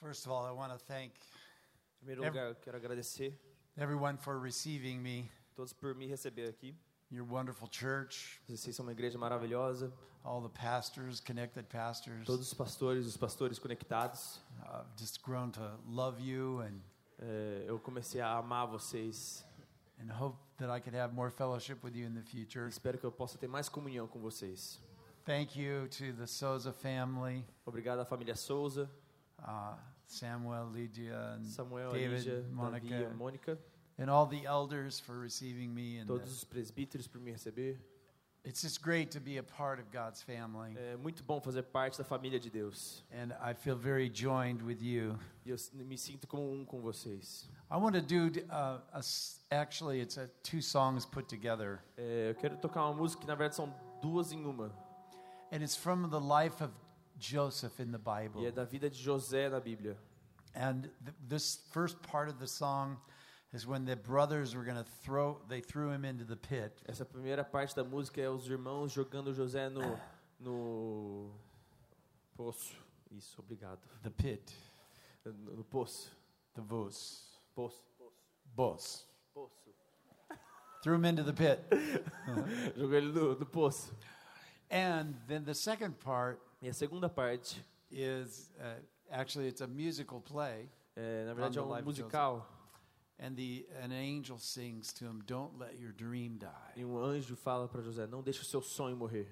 [0.00, 1.12] First of all, I want to thank
[2.00, 3.34] Em primeiro lugar, eu quero agradecer
[3.76, 6.74] everyone for receiving me, todos por me receber aqui.
[7.10, 9.92] your wonderful church, Vocês são uma igreja maravilhosa.
[10.24, 12.24] all the pastors, connected pastors.
[12.26, 14.40] Todos os pastores, os pastores conectados.
[14.62, 16.80] I've just grown to love you and,
[17.20, 19.44] É, eu comecei a amar vocês.
[20.00, 22.68] and hope that I could have more fellowship with you in the future.
[22.68, 24.80] Espero que eu possa ter mais comunhão com vocês.
[25.24, 28.88] Thank you to the Souza family, Obrigado à família Souza,
[29.44, 29.74] uh,
[30.06, 33.58] Samuel, Lydia, and Samuel, David, Lígia, Davi, Monica,
[33.98, 35.98] and all the elders for receiving me.
[35.98, 37.78] And todos os presbíteros por me receber.
[38.44, 40.74] it's just great to be a part of God's family.
[40.76, 43.04] É muito bom fazer parte da família de Deus.
[43.12, 45.18] And I feel very joined with you.
[45.44, 47.48] E eu me sinto como um com vocês.
[47.70, 49.02] I want to do uh, a
[49.50, 53.34] actually it's a, two songs put together, É, eu quero tocar uma música que na
[53.34, 54.72] verdade são duas em uma.
[55.52, 56.72] and it's from the life of
[57.18, 58.50] Joseph in the E é Bible.
[58.52, 59.96] da vida de José na Bíblia.
[60.54, 62.96] And th- this first part of the song
[63.52, 67.04] is when the brothers were going to throw they threw him into the pit, Essa
[67.04, 69.98] primeira parte da música é os irmãos jogando José no,
[70.40, 71.30] no
[72.36, 72.74] poço.
[73.10, 73.80] Isso, obrigado.
[74.02, 74.52] the pit,
[75.24, 76.10] No, no poço.
[76.54, 77.82] the vos, Poço.
[78.54, 79.06] bos.
[79.34, 79.70] Poço.
[80.82, 81.60] Threw him into the pit.
[82.76, 83.92] Jogou ele no, no poço.
[84.70, 90.20] And then the second part E a segunda parte, is uh, actually it's a musical
[90.20, 92.46] play, é, na verdade, é um musical.
[93.20, 97.36] and the an angel sings to him, "Don't let your dream die." E um anjo
[97.36, 99.28] fala para José: Não deixe o seu sonho morrer.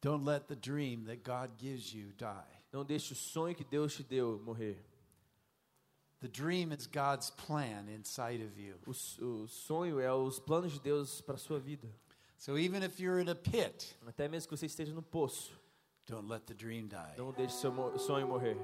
[0.00, 2.62] Don't let the dream that God gives you die.
[2.72, 4.84] Não deixe o sonho que Deus te deu morrer.
[6.20, 8.78] The dream is God's plan inside of you.
[8.86, 8.90] O,
[9.24, 11.88] o sonho é os planos de Deus para sua vida.
[12.38, 15.52] So even if you're in a pit, Até mesmo que você esteja no poço,
[16.12, 17.14] don't let the dream die.
[17.16, 18.58] não deixe seu sonho morrer.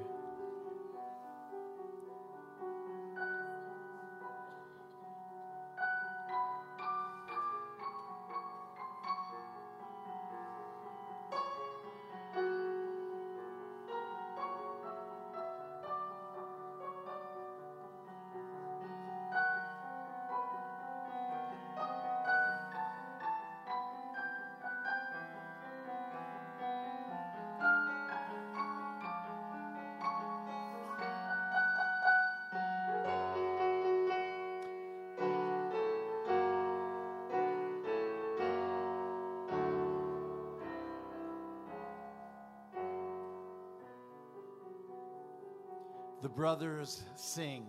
[46.22, 47.64] The brothers sing.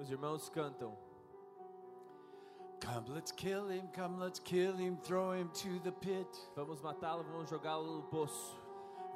[0.00, 0.92] Os irmãos cantam.
[2.80, 3.88] Come, let's kill him.
[3.92, 4.96] Come, let's kill him.
[5.02, 6.26] Throw him to the pit.
[6.56, 8.54] Vamos matá-lo, vamos jogá-lo no poço.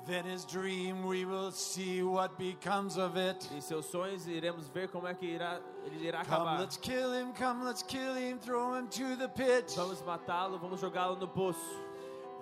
[0.04, 3.48] Then his dream, we will see what becomes of it.
[3.56, 6.58] E seus sonhos iremos ver como é que irá, ele irá Come, acabar.
[6.60, 7.32] let's kill him.
[7.34, 8.38] Come, let's kill him.
[8.40, 9.72] Throw him to the pit.
[9.76, 11.60] Vamos matá-lo, vamos jogá-lo no poço.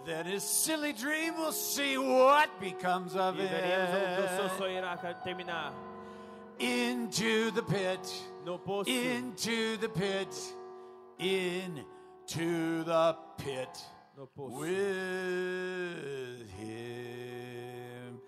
[0.06, 4.58] Then his silly dream, we'll see what becomes of E veremos onde o seu it.
[4.58, 5.74] sonho irá terminar.
[6.60, 8.22] Into the pit.
[8.44, 8.86] No poço.
[8.88, 10.28] into the pit,
[11.18, 13.78] into the pit
[14.16, 14.58] No poço.
[14.60, 18.20] with him.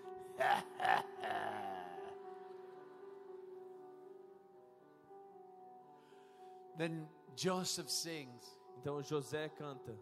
[6.78, 7.06] then
[7.36, 9.94] Joseph sings, Então José canta.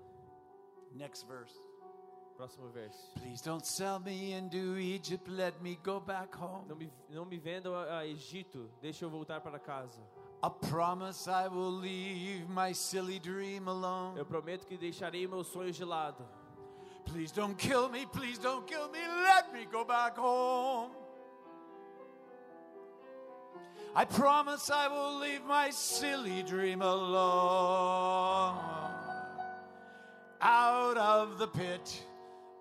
[0.96, 1.54] next verse.
[2.40, 2.96] Próximo verso.
[3.16, 6.74] Please don't sell me into Egypt, let me go back Não home.
[6.74, 10.00] me, não me vendam a, a Egito, deixa eu voltar para casa.
[10.42, 14.16] I promise I will leave my silly dream alone.
[14.16, 16.26] Eu prometo que deixarei meus sonhos de lado.
[17.04, 20.92] Please don't kill me, please don't kill me, let me go back home.
[23.94, 28.56] I promise I will leave my silly dream alone.
[30.40, 32.02] Out of the pit,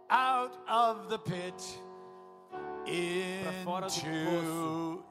[0.09, 1.79] out of the pit,
[2.87, 5.03] into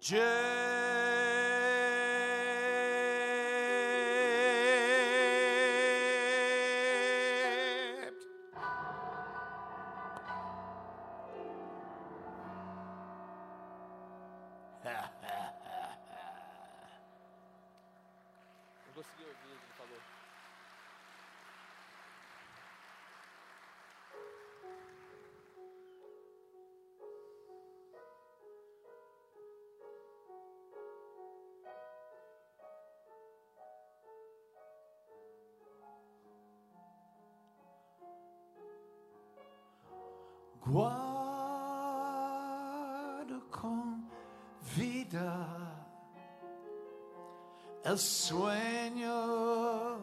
[0.00, 0.77] Egypt.
[40.70, 40.98] Guardo
[43.50, 44.06] con
[44.76, 45.78] vida
[47.84, 49.96] el sueño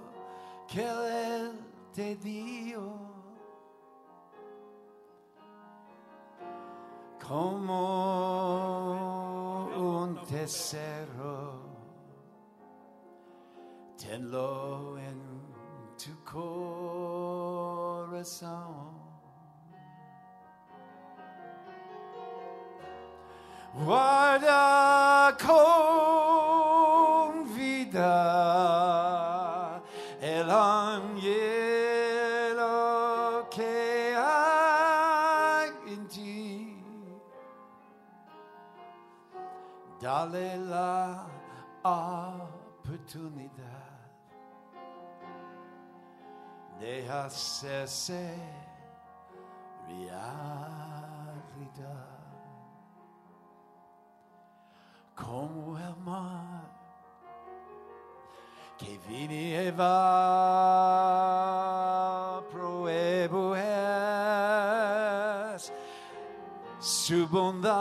[0.68, 1.52] que Él
[1.94, 2.82] te dio.
[7.28, 7.76] Como
[9.78, 11.62] un tesoro,
[13.98, 14.65] tenlo
[23.84, 25.56] Guarda con
[27.54, 28.22] vida
[30.22, 31.30] el anhelo
[33.52, 36.82] que hay en ti.
[40.00, 41.28] Dale la
[41.84, 43.52] oportunidad
[46.80, 48.55] de hacerse
[67.26, 67.75] Subunda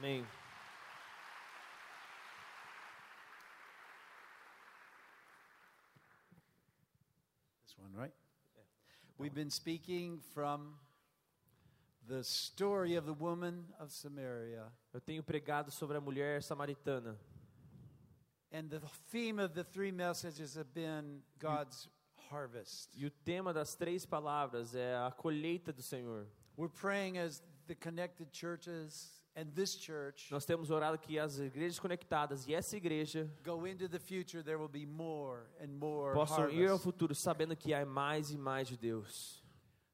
[0.05, 0.23] Amém.
[7.63, 8.13] This one, right?
[9.17, 10.75] We've been speaking from
[12.07, 14.71] the story of the woman of Samaria.
[14.93, 17.17] Eu tenho pregado sobre a mulher samaritana.
[18.53, 18.81] And the
[19.11, 21.89] theme of the three messages have been God's
[22.29, 22.91] harvest.
[22.95, 26.27] E o tema das três palavras é a colheita do Senhor.
[26.59, 28.45] We're praying as the connected churches
[28.85, 29.24] and this church
[30.31, 34.59] Nós temos orado que as igrejas conectadas e essa igreja go into the future, there
[34.59, 38.69] will be more and more possam ir ao futuro sabendo que há mais e mais
[38.69, 39.43] de Deus.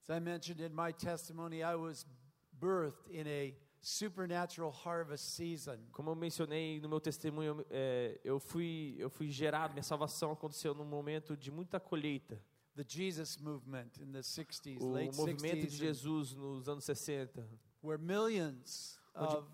[0.02, 2.06] As I mentioned in my testimony, I was
[2.52, 5.78] birthed in a supernatural harvest season.
[5.92, 10.74] Como eu mencionei no meu testemunho, é, eu fui eu fui gerado, minha salvação aconteceu
[10.74, 12.42] num momento de muita colheita.
[12.76, 17.46] The Jesus movement in the 60s, O late movimento 60s, de Jesus nos anos 60,
[17.82, 19.46] where millions Onde- of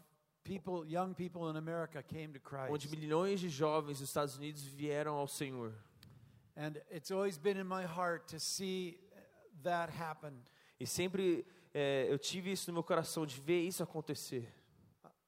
[0.44, 2.90] people, young people in America came to onde Christ.
[2.90, 5.72] milhões de jovens dos Estados Unidos vieram ao Senhor.
[6.56, 8.98] And it's always been in my heart to see
[9.62, 10.32] that happen.
[10.80, 11.44] E sempre
[11.74, 14.48] é, eu tive isso no meu coração de ver isso acontecer.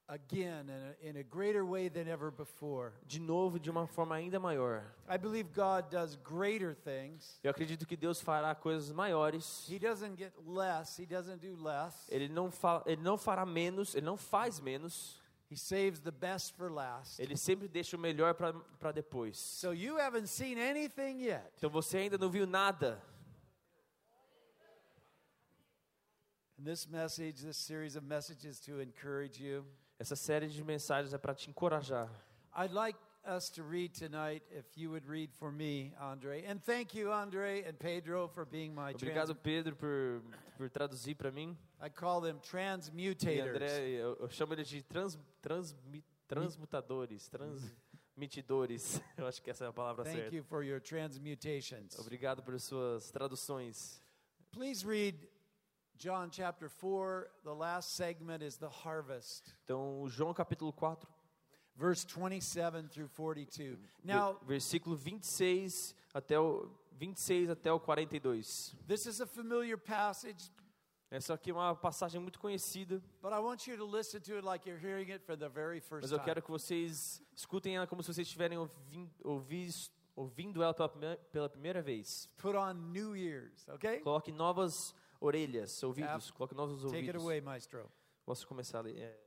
[0.08, 2.92] Again in a, in a greater way than ever before.
[3.06, 4.82] De novo, de uma forma ainda maior.
[5.08, 7.38] I believe God does greater things.
[7.42, 9.68] Eu acredito que Deus fará coisas maiores.
[9.68, 12.08] He doesn't get less, He doesn't do less.
[12.10, 15.20] Ele não, fa ele não fará menos, ele não faz menos.
[15.50, 17.20] He saves the best for last.
[17.20, 19.38] Ele sempre deixa o melhor para depois.
[19.38, 21.52] So you haven't seen anything yet.
[21.56, 23.02] Então você ainda não viu nada.
[26.58, 29.64] And this message, this series of messages to encourage you.
[29.98, 32.08] Essa série de mensagens é para te encorajar.
[32.56, 36.44] I'd like us to read tonight, if you would read for me, Andre.
[36.46, 40.22] And thank you, Andre and Pedro, for being my Obrigado, trans- Pedro, por,
[40.56, 41.56] por traduzir para mim.
[41.80, 43.54] I call them E transmutators.
[43.54, 47.60] André, eu, eu chamo eles de trans, transmi- transmutadores, trans,
[48.18, 49.00] Transmitidores.
[49.16, 50.34] Eu acho que essa é a palavra Thank certa.
[50.34, 51.96] you for your transmutations.
[52.00, 54.02] Obrigado por suas traduções.
[54.50, 55.16] Please read
[55.98, 57.28] John chapter 4.
[57.44, 61.08] The last segment is the harvest, Então, João capítulo 4,
[61.76, 63.76] verse 27 through 42.
[63.76, 68.74] ve- Now, versículo 26 até o 26 até o 42.
[68.86, 70.50] this is a familiar passage,
[71.10, 74.44] Essa aqui é uma passagem muito conhecida, but I want you to listen to it
[74.44, 77.86] like you're hearing it for the very first mas eu quero que vocês escutem ela
[77.86, 79.10] como se vocês estiverem ouvindo,
[80.14, 82.28] ouvindo ela pela primeira, pela primeira vez.
[82.36, 84.00] Put on new ears, okay?
[84.00, 86.30] Coloque novas orelhas, ouvidos.
[86.30, 87.22] Coloque novos Take it ouvidos.
[87.24, 87.90] away, maestro.
[88.24, 88.98] Posso começar ali?
[89.00, 89.18] É,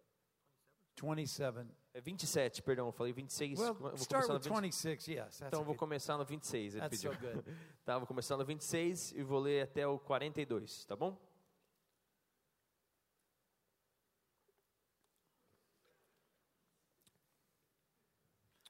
[1.02, 1.68] 27.
[1.94, 3.60] é 27, perdão, eu falei 26.
[3.60, 5.42] Well, vou start começar with 20 26, yes.
[5.42, 7.14] Então vou começar no 26, ele That's pediu.
[7.14, 7.58] so good.
[7.84, 11.18] Tá, vou começar no 26 e vou ler até o 42, tá bom?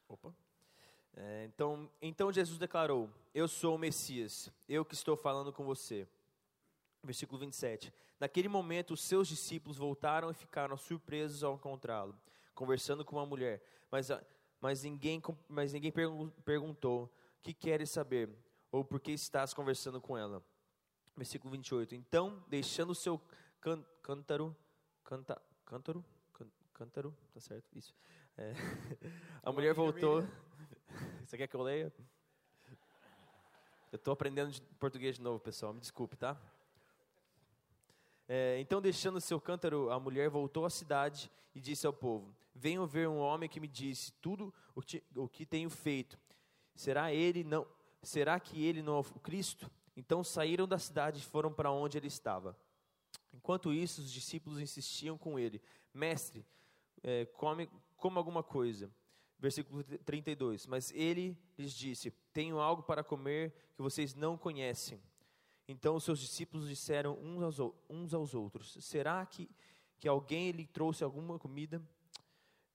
[0.07, 0.33] Opa.
[1.15, 6.07] É, então, então Jesus declarou: Eu sou o Messias, eu que estou falando com você.
[7.03, 7.91] Versículo 27.
[8.19, 12.15] Naquele momento, os seus discípulos voltaram e ficaram surpresos ao encontrá-lo,
[12.53, 13.63] conversando com uma mulher.
[13.89, 14.09] Mas,
[14.59, 18.29] mas ninguém, mas ninguém pergun- perguntou: Que queres saber?
[18.71, 20.43] Ou por que estás conversando com ela?
[21.17, 21.95] Versículo 28.
[21.95, 23.19] Então, deixando o seu
[23.59, 24.55] can, cântaro,
[25.03, 27.65] canta, cântaro, can, cântaro, tá certo?
[27.75, 27.95] Isso.
[28.37, 28.53] É,
[29.43, 30.23] a mulher voltou.
[31.25, 31.91] Você quer que eu leia?
[33.91, 35.73] Eu estou aprendendo de português de novo, pessoal.
[35.73, 36.39] Me desculpe, tá?
[38.33, 42.87] É, então, deixando seu cântaro, a mulher voltou à cidade e disse ao povo: Venham
[42.87, 46.17] ver um homem que me disse tudo o que, o que tenho feito.
[46.73, 47.67] Será ele não?
[48.01, 49.69] Será que ele não é o Cristo?
[49.97, 52.57] Então saíram da cidade e foram para onde ele estava.
[53.33, 55.61] Enquanto isso, os discípulos insistiam com ele:
[55.93, 56.45] Mestre,
[57.03, 58.89] é, come, coma alguma coisa.
[59.37, 60.67] Versículo 32.
[60.67, 65.01] Mas ele lhes disse: Tenho algo para comer que vocês não conhecem.
[65.67, 69.49] Então os seus discípulos disseram uns aos, uns aos outros: Será que,
[69.99, 71.81] que alguém lhe trouxe alguma comida?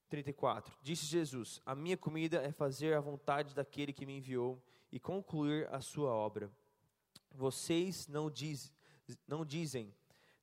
[0.09, 0.77] 34.
[0.83, 4.63] Disse Jesus: A minha comida é fazer a vontade daquele que me enviou
[4.93, 6.51] e concluir a sua obra.
[7.33, 8.73] Vocês não, diz,
[9.27, 9.93] não dizem: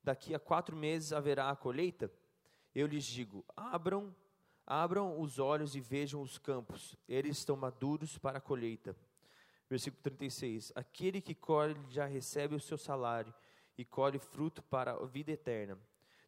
[0.02, 2.12] Daqui a quatro meses haverá a colheita?
[2.74, 4.14] Eu lhes digo: Abram,
[4.66, 8.94] abram os olhos e vejam os campos, eles estão maduros para a colheita.
[9.68, 10.72] Versículo 36.
[10.74, 13.32] Aquele que colhe já recebe o seu salário
[13.76, 15.78] e colhe fruto para a vida eterna,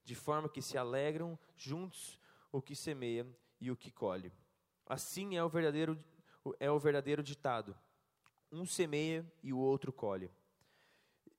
[0.05, 2.19] de forma que se alegram juntos
[2.51, 3.27] o que semeia
[3.61, 4.33] e o que colhe.
[4.87, 5.99] Assim é o verdadeiro
[6.61, 7.77] é o verdadeiro ditado:
[8.51, 10.31] um semeia e o outro colhe.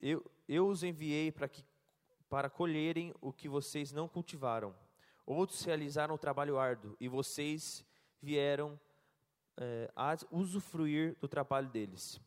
[0.02, 1.64] Eu, eu os enviei para que
[2.30, 4.76] para colherem o que vocês não cultivaram.
[5.26, 7.86] Outros realizaram o trabalho árduo e vocês
[8.22, 8.80] vieram
[9.58, 12.22] eh, a usufruir do trabalho deles.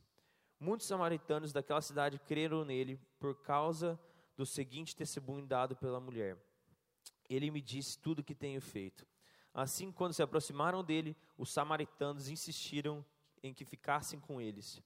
[0.59, 3.99] Muitos samaritanos daquela cidade creram nele por causa
[4.37, 6.37] do seguinte testemunho dado pela mulher.
[7.29, 9.07] Ele me disse tudo o que tenho feito.
[9.55, 13.05] Assim, quando se aproximaram dele, os samaritanos insistiram
[13.43, 14.83] em que ficassem com eles.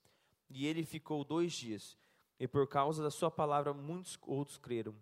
[0.49, 1.99] E ele ficou dois dias.
[2.39, 4.95] E por causa da sua palavra, muitos outros creram.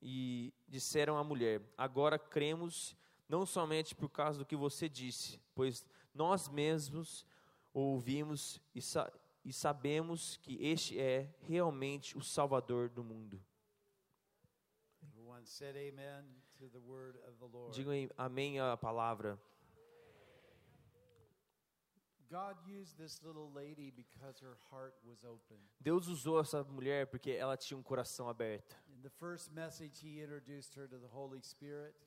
[0.00, 2.96] E disseram à mulher: Agora cremos,
[3.28, 5.84] não somente por causa do que você disse, pois
[6.14, 7.26] nós mesmos
[7.72, 9.12] ouvimos e, sa
[9.44, 13.42] e sabemos que este é realmente o Salvador do mundo.
[17.72, 19.40] Digam aí, amém à palavra.
[22.30, 25.58] God used this little lady because her heart was open.
[25.78, 28.74] Deus usou essa mulher porque ela tinha um coração aberto.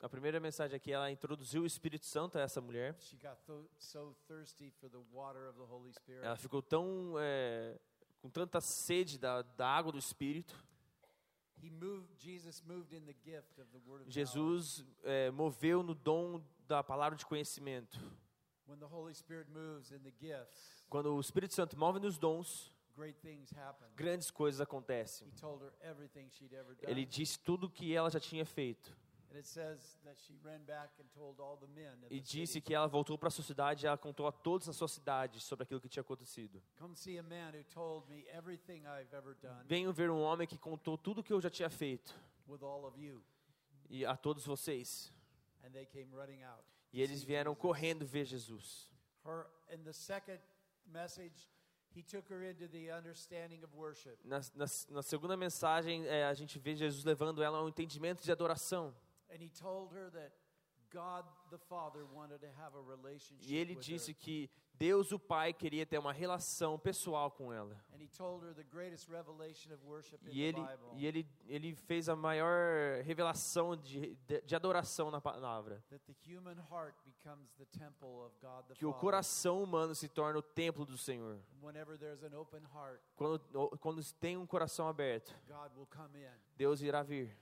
[0.02, 2.94] A primeira mensagem aqui, ela introduziu o Espírito Santo a essa mulher.
[3.00, 6.24] She got tho- so thirsty for the water of the Holy Spirit.
[6.24, 7.78] Ela ficou tão é,
[8.20, 10.54] com tanta sede da, da água do Espírito.
[14.06, 17.98] Jesus é, moveu no dom da palavra de conhecimento.
[18.68, 22.72] When the Holy Spirit moves in the gifts, Quando o Espírito Santo move nos dons.
[23.94, 25.28] Grandes coisas acontecem.
[26.82, 28.96] Ele disse tudo o que ela já tinha feito.
[29.36, 32.60] and it says that she ran back and told all the men of E disse
[32.60, 35.40] que ela voltou para a sua cidade e ela contou a todos na sua cidade
[35.40, 36.62] sobre aquilo que tinha acontecido.
[39.66, 42.14] Venham ver um homem que contou tudo o que eu já tinha feito.
[42.48, 43.22] with all of you.
[43.90, 45.12] E a todos vocês.
[45.64, 46.64] And they came running out.
[46.92, 48.88] E eles vieram correndo ver Jesus.
[49.24, 50.40] Her in the second
[50.86, 51.48] message,
[51.96, 54.18] he took her into the understanding of worship.
[54.22, 58.30] Na, na, na segunda mensagem, é, a gente vê Jesus levando ela ao entendimento de
[58.30, 58.94] adoração.
[59.30, 60.32] And he told her that
[63.48, 67.82] E ele disse que Deus, o Pai, queria ter uma relação pessoal com ela.
[70.30, 70.60] E ele,
[70.94, 75.82] e ele, ele fez a maior revelação de, de, de adoração na palavra.
[78.74, 81.40] Que o coração humano se torna o templo do Senhor.
[83.16, 83.40] Quando,
[83.78, 85.34] quando tem um coração aberto.
[86.56, 87.34] Deus irá vir.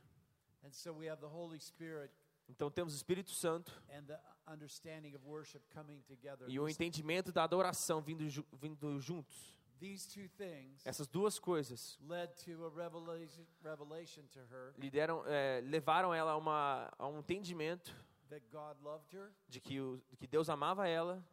[2.48, 6.48] Então temos o Espírito Santo and the understanding of worship coming together.
[6.48, 9.54] e o entendimento da adoração vindo, vindo juntos.
[9.80, 15.60] These two things Essas duas coisas led to a revelation, revelation to her lideram, é,
[15.62, 17.92] levaram ela a, uma, a um entendimento
[18.28, 21.24] that God loved her de que, o, de que Deus amava ela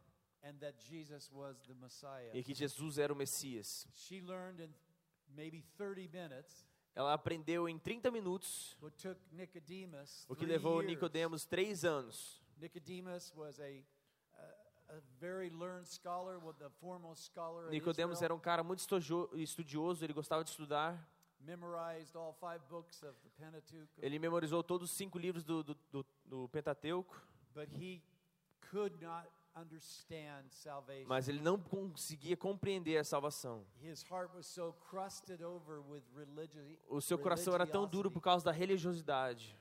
[0.42, 2.30] and that Jesus was the Messiah.
[2.34, 3.86] e que Jesus era o Messias.
[3.94, 4.74] She learned in
[5.34, 8.76] maybe 30 minutes Ela aprendeu em 30 minutos
[10.28, 10.82] o que levou.
[10.82, 12.42] Nicodemos três anos.
[12.58, 15.00] Nicodemus was a, a,
[17.70, 18.80] Nicodemos era um cara muito
[19.34, 21.08] estudioso, ele gostava de estudar.
[23.98, 27.20] Ele memorizou todos os cinco livros do, do, do, do Pentateuco,
[27.52, 28.00] but he
[28.70, 29.41] could not understand salvation.
[31.06, 33.64] Mas ele não conseguia compreender a salvação.
[33.82, 36.62] His heart was so crusted over with religion.
[36.88, 39.56] O seu coração era tão duro por causa da religiosidade.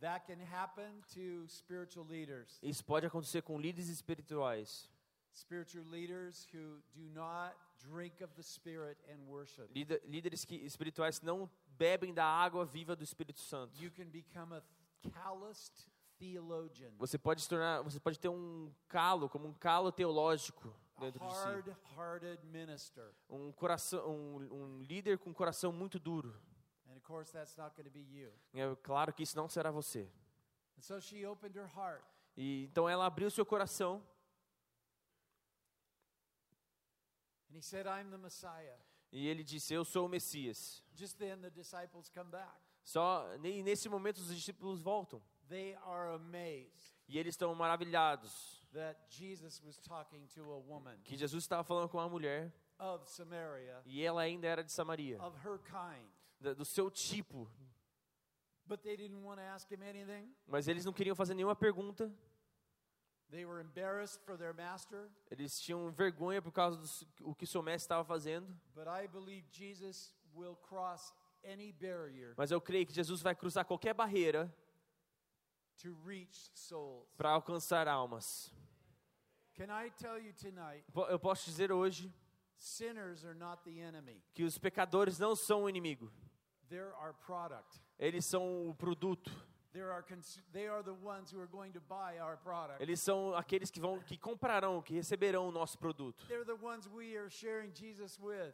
[0.00, 2.58] That can happen to spiritual leaders.
[2.62, 4.90] Isso pode acontecer com líderes espirituais,
[5.32, 9.66] Spiritual leaders who do not drink of the Spirit and worship.
[9.74, 13.78] líder- líderes que, espirituais que não bebem da água viva do Espírito Santo.
[13.82, 14.62] You can become a
[15.12, 15.95] calloused theologian,
[16.98, 21.34] Você pode se tornar, você pode ter um calo, como um calo teológico dentro de
[21.34, 21.40] si.
[23.28, 26.34] Um coração, um, um líder com um coração muito duro.
[28.54, 30.10] É claro que isso não será você.
[32.36, 34.02] E então ela abriu seu coração
[39.12, 40.82] e ele disse: "Eu sou o Messias".
[42.84, 45.22] Só e nesse momento os discípulos voltam
[47.08, 51.88] e eles estão maravilhados that Jesus was talking to a woman que Jesus estava falando
[51.88, 56.06] com uma mulher of Samaria, e ela ainda era de Samaria, of her kind.
[56.40, 57.50] da- do seu tipo,
[58.66, 60.34] But they didn't want to ask him anything.
[60.46, 62.12] mas eles não queriam fazer nenhuma pergunta.
[63.30, 65.08] They were embarrassed for their master.
[65.30, 66.78] Eles tinham vergonha por causa
[67.18, 68.46] do que seu mestre estava fazendo.
[68.74, 71.12] But I believe Jesus will cross
[71.44, 74.52] any barrier Mas eu creio que Jesus vai cruzar qualquer barreira.
[77.16, 78.52] Para alcançar almas.
[79.54, 82.12] Can I tell you tonight, Po- Eu posso dizer hoje
[82.58, 84.22] sinners are not the enemy.
[84.34, 86.12] que os pecadores não são o inimigo.
[86.68, 87.80] They're our product.
[87.98, 89.30] Eles são o produto.
[89.76, 92.80] They're our cons- they are the ones who are going to buy our product.
[92.80, 96.24] Eles são aqueles que vão que comprarão, que receberão o nosso produto.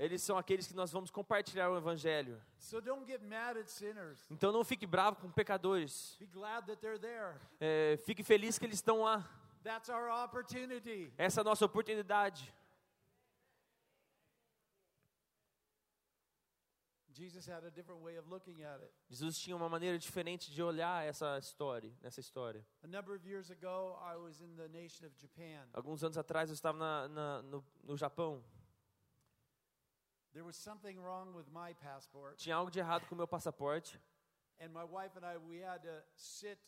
[0.00, 2.42] Eles são aqueles que nós vamos compartilhar o evangelho.
[2.58, 4.18] So don't get mad at sinners.
[4.32, 6.18] Então não fique bravo com pecadores.
[7.60, 9.24] É, fique feliz que eles estão lá.
[9.62, 11.12] That's our opportunity.
[11.16, 12.52] Essa é a nossa oportunidade.
[12.52, 12.58] Jesus
[14.72, 17.01] had a different way of looking at it.
[19.08, 22.64] Jesus tinha uma maneira diferente de olhar essa história, nessa história.
[22.82, 25.68] A number of years ago, I was in the nation of Japan.
[25.72, 28.42] Alguns anos atrás eu estava na, na, no, no Japão.
[30.32, 34.00] There was something wrong with my passport, Tinha algo de errado com o meu passaporte.
[34.60, 36.58] and my wife and I we had to sit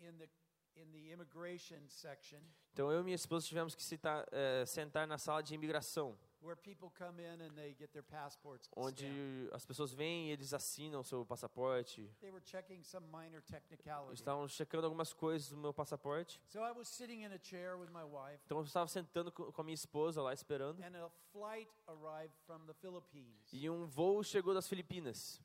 [0.00, 0.28] in the
[0.76, 2.40] in the immigration section
[2.72, 6.54] Então eu e minha esposa tivemos que citar, eh, sentar na sala de imigração, where
[6.56, 9.06] people come in and they get their passports onde
[9.52, 12.06] as pessoas vêm e eles assinam o seu passaporte.
[12.20, 14.14] They were checking some minor Eles technicality.
[14.14, 16.38] estavam checando algumas coisas do meu passaporte.
[16.48, 19.50] So I was sitting in a chair with my wife, Então eu estava sentando co-
[19.52, 20.82] com a minha esposa lá esperando.
[20.82, 23.48] and a flight arrived from the Philippines.
[23.52, 25.40] E um voo chegou das Filipinas.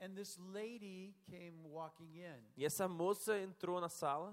[0.00, 4.32] And this lady came walking in E essa moça entrou na sala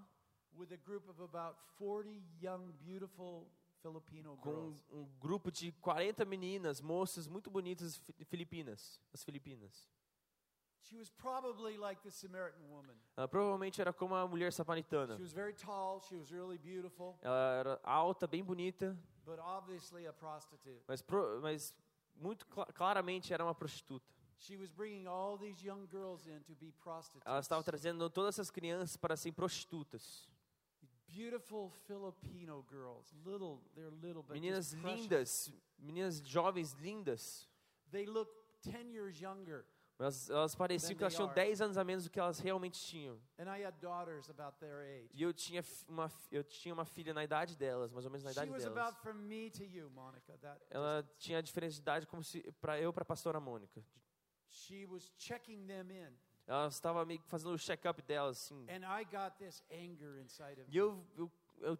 [0.53, 3.47] with a group of about 40 young, beautiful
[4.41, 9.88] com um, grupo de 40 meninas, moças muito bonitas fi- filipinas, as Filipinas.
[10.82, 12.95] She was probably like the Samaritan woman.
[13.17, 15.15] Ela provavelmente era como a mulher samaritana.
[15.15, 18.95] She was very tall, she was really beautiful, Ela era alta, bem bonita,
[19.26, 20.84] but obviously a prostitute.
[20.88, 21.74] mas, pro- mas
[22.15, 24.13] muito cla- claramente era uma prostituta.
[24.38, 27.26] She was bringing all these young girls in to be prostitutes.
[27.26, 30.30] Ela estava trazendo todas essas crianças para serem prostitutas.
[31.15, 34.99] Beautiful Filipino girls, little, they're little, but Meninas just precious.
[35.01, 37.47] lindas, meninas jovens lindas.
[37.91, 38.30] They look
[38.63, 39.65] 10 years younger.
[39.97, 41.36] Mas elas pareciam que elas tinham are.
[41.36, 43.17] 10 anos a menos do que elas realmente tinham.
[43.39, 45.10] And I had daughters about their age.
[45.13, 48.32] E eu tinha uma, eu tinha uma filha na idade delas, mais ou menos na
[48.32, 48.65] idade delas.
[49.73, 50.38] you, Monica.
[50.69, 51.19] Ela distance.
[51.19, 53.82] tinha a diferença de idade como se para eu para a pastora Mônica.
[56.47, 58.65] Ela estava meio que fazendo o check-up delas assim.
[58.69, 60.77] And I got this anger inside of E me.
[60.77, 61.31] eu, eu,
[61.62, 61.77] eu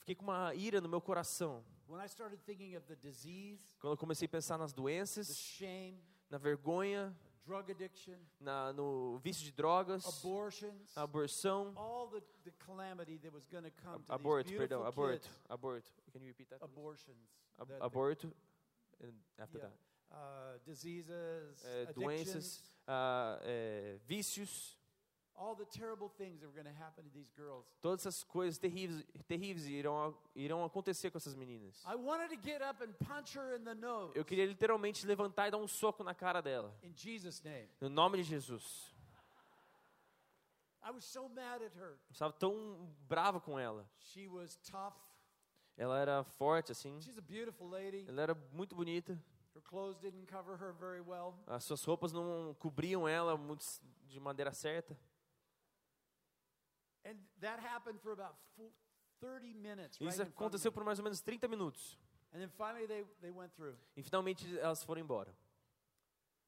[0.00, 1.64] fiquei com uma ira no meu coração.
[1.88, 5.36] When I started thinking of the disease, Quando eu comecei a pensar nas the doenças,
[5.38, 12.50] shame, na vergonha, drug addiction, na, no vício de drogas, abortions, aborção, all the, the
[12.58, 15.30] calamity that was going to come to aborto, these perdão, aborto, kids.
[15.48, 15.90] aborto.
[16.12, 16.58] Can you repeat that?
[16.60, 16.72] please?
[16.72, 17.30] Abortions.
[17.58, 18.32] Ab- that- aborto.
[19.00, 20.14] and after yeah, that.
[20.14, 24.78] uh, diseases, addictions, doenças, ah, é, vícios,
[25.36, 27.64] all the terrible things that were going to happen to these girls.
[27.80, 31.84] todas essas coisas terríveis, terríveis irão, irão acontecer com essas meninas.
[34.14, 36.74] Eu queria literalmente levantar e dar um soco na cara dela.
[37.80, 38.92] No nome de Jesus.
[40.82, 40.96] Eu
[42.10, 43.88] estava tão bravo com ela.
[45.76, 47.00] Ela era forte, assim.
[47.00, 48.04] She's a beautiful lady.
[48.08, 49.16] Ela era muito bonita.
[49.58, 51.34] Her clothes didn't cover her very well.
[51.48, 53.64] As suas roupas não cobriam ela muito
[54.06, 54.96] de maneira certa.
[57.04, 58.70] And that happened for about fo-
[59.20, 59.98] 30 minutes.
[59.98, 61.98] Right Isso aconteceu por mais ou menos 30 minutos.
[62.32, 63.74] And then finally they, they went through.
[63.96, 65.34] E finalmente elas foram embora.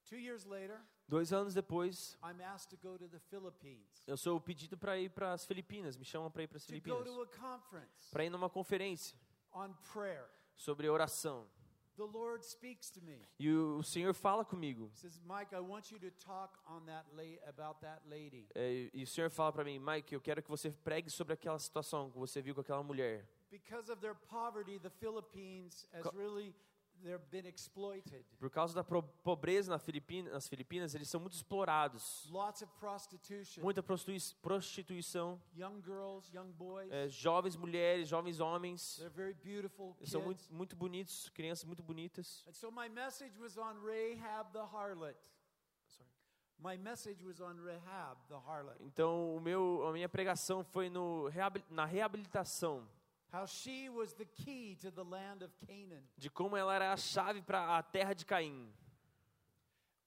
[0.09, 4.05] Two years later, Dois anos depois, I'm asked to go to the Philippines.
[4.07, 5.96] eu sou pedido para ir para as Filipinas.
[5.96, 7.05] Me chamam para ir para as Filipinas.
[8.12, 9.18] Para ir numa conferência
[9.53, 10.29] on prayer.
[10.55, 11.49] sobre oração.
[12.00, 13.18] The Lord speaks to me.
[13.38, 14.88] E o, Senhor fala comigo.
[14.94, 18.46] He says, Mike, I want you to talk on that la- about that lady.
[18.54, 21.58] É, e o Senhor fala para mim, Mike, eu quero que você pregue sobre aquela
[21.58, 23.28] situação que você viu com aquela mulher.
[23.50, 26.54] Because of their poverty, the Philippines has really.
[28.38, 32.28] Por causa da pobreza na Filipina, nas Filipinas, eles são muito explorados.
[32.30, 33.62] Lots of prostitution.
[33.62, 35.40] Muita prostituição.
[35.56, 36.90] Young girls, young boys.
[36.90, 38.96] É, jovens mulheres, jovens homens.
[38.96, 42.44] They're very beautiful Eles são muito, muito bonitos, crianças muito bonitas.
[42.46, 45.16] And so my message was on Rahab the harlot.
[45.86, 46.10] Sorry.
[46.58, 48.76] My message was on Rahab the harlot.
[48.80, 51.30] Então, o meu, a minha pregação foi no,
[51.70, 52.86] na reabilitação
[56.16, 58.73] De como ela era a chave para a terra de Caim.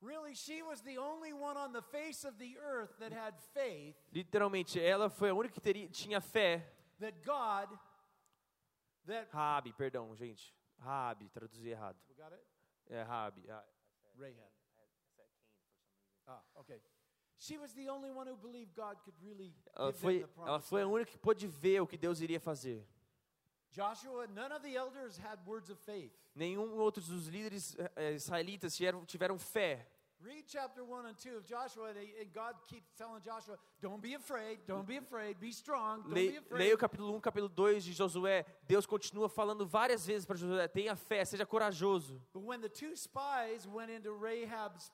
[0.01, 3.95] Really, she was the only one on the face of the earth that had faith
[4.11, 6.69] Literalmente, ela foi a única que teria, tinha fé.
[6.99, 7.69] that God,
[9.05, 10.53] that Rabi, perdão, gente.
[10.79, 11.97] Rabi, traduzi errado.
[12.89, 13.49] É Rabi.
[13.49, 13.63] ah,
[14.17, 14.51] Rahab.
[16.27, 16.81] Ah, okay.
[17.37, 20.87] She was the only one who believed God could really Ela foi, ela foi a
[20.87, 22.85] única que pôde ver o que Deus iria fazer.
[23.73, 26.11] Joshua, none of the elders had words of faith.
[26.35, 29.85] Nenhum outro dos líderes eh, israelitas tiveram, tiveram fé.
[30.21, 34.59] Read chapter 1 and 2 of Joshua, and, God keeps telling Joshua, don't be afraid,
[34.65, 36.59] don't be afraid, be strong, don't be afraid.
[36.59, 38.45] leia o capítulo 1, capítulo 2 de Josué.
[38.65, 42.21] Deus continua falando várias vezes para Josué: tenha fé, seja corajoso.
[42.31, 44.91] But when the two spies went into Rahab's,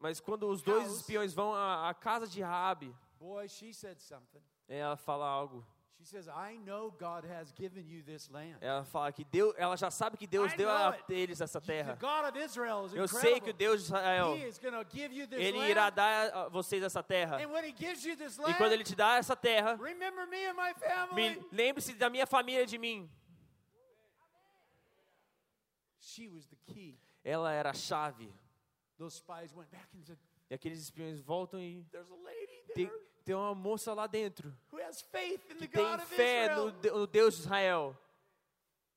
[0.00, 4.42] Mas quando os dois espiões vão à, à casa de Raabe, boy, she said something.
[4.68, 5.64] ela fala algo.
[5.98, 8.56] She says, I know God has given you this land.
[8.60, 11.12] Ela fala que Deus, ela já sabe que Deus I deu a it.
[11.12, 11.96] eles essa terra.
[12.00, 14.36] God of Israel is Eu sei que o Deus de Israel,
[15.32, 17.38] ele irá dar a vocês essa terra.
[17.42, 20.46] And when he gives you this E quando ele te dá essa terra, remember me
[20.46, 21.14] and my family.
[21.36, 23.10] me- lembre-se da minha família e de mim.
[25.98, 26.96] She was the key.
[27.24, 28.32] Ela era a chave.
[28.98, 32.90] Those spies went back and said, E aqueles espiões voltam e There's a lady tem,
[33.28, 34.56] tem uma moça lá dentro
[35.58, 37.94] que tem fé no, De- no Deus de Israel.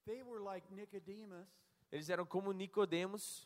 [0.05, 1.45] They were like Nicodemus,
[1.91, 3.45] Eles eram como Nicodemos.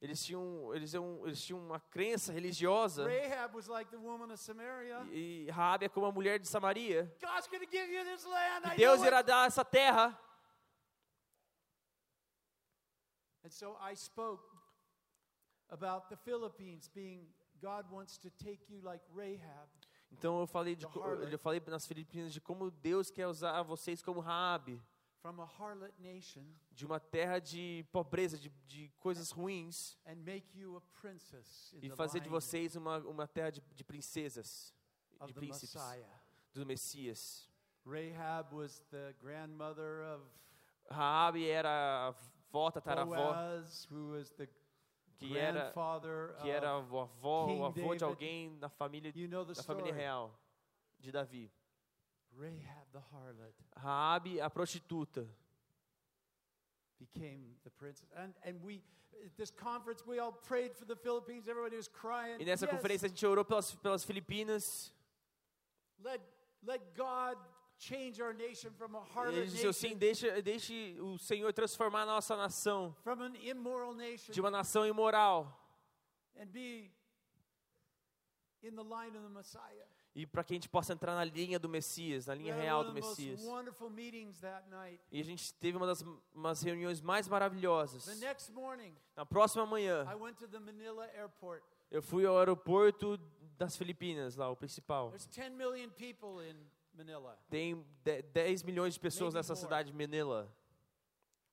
[0.00, 3.06] Eles tinham, eles, tinham, eles tinham uma crença religiosa.
[3.06, 5.06] Rahab was like the woman of Samaria.
[5.12, 7.14] E Raabe é como a mulher de Samaria.
[8.72, 10.18] E Deus irá dar essa terra.
[13.44, 14.42] And so I spoke
[15.68, 17.28] about the Philippines being
[17.60, 19.68] God wants to take you like Rahab.
[20.10, 20.86] Então eu falei, de,
[21.30, 24.80] eu falei nas Filipinas de como Deus quer usar vocês como Raabe,
[25.20, 30.56] from a harlot nation de uma terra de pobreza, de, de coisas ruins, and make
[30.56, 34.72] you a princess in e fazer de vocês uma, uma terra de, de princesas,
[35.26, 35.82] de príncipes,
[36.54, 37.48] do Messias.
[37.84, 40.24] Rahab was the grandmother of
[40.88, 44.48] Raabe era a avó, tataravó, Boaz, who was the
[45.18, 45.72] que era,
[46.40, 50.38] que era of, o avó, King o avô de alguém da família, da família real,
[50.98, 51.50] de Davi.
[53.76, 55.26] Raabe, a prostituta.
[56.98, 58.08] became the princess.
[58.16, 58.82] And, and we,
[59.24, 61.48] at this conference, we all prayed for the Philippines.
[61.48, 62.40] Everybody was crying.
[62.40, 64.92] E nessa conferência a gente orou pelas, pelas Filipinas.
[66.02, 66.20] let,
[66.64, 67.36] let God
[67.78, 72.36] change our nation from a ele disse assim: deixe, deixe o Senhor transformar a nossa
[72.36, 75.46] nação from an immoral nation, de uma nação imoral
[76.38, 76.90] and be
[78.62, 79.86] in the line of the Messiah.
[80.14, 82.62] e para que a gente possa entrar na linha do Messias, na We linha had
[82.62, 83.44] real one do of the most Messias.
[83.46, 84.98] wonderful meetings that night.
[85.12, 86.02] E a gente teve uma das
[86.34, 88.04] umas reuniões mais maravilhosas.
[88.06, 91.62] The next morning, Na próxima manhã, I went to the Manila airport.
[91.90, 93.18] eu fui ao aeroporto
[93.58, 95.10] das Filipinas, lá o principal.
[95.10, 96.56] There's 10 million people in
[96.96, 97.38] Manila.
[97.50, 99.62] Tem de- 10 milhões de pessoas Maybe nessa more.
[99.64, 100.50] cidade, Manila.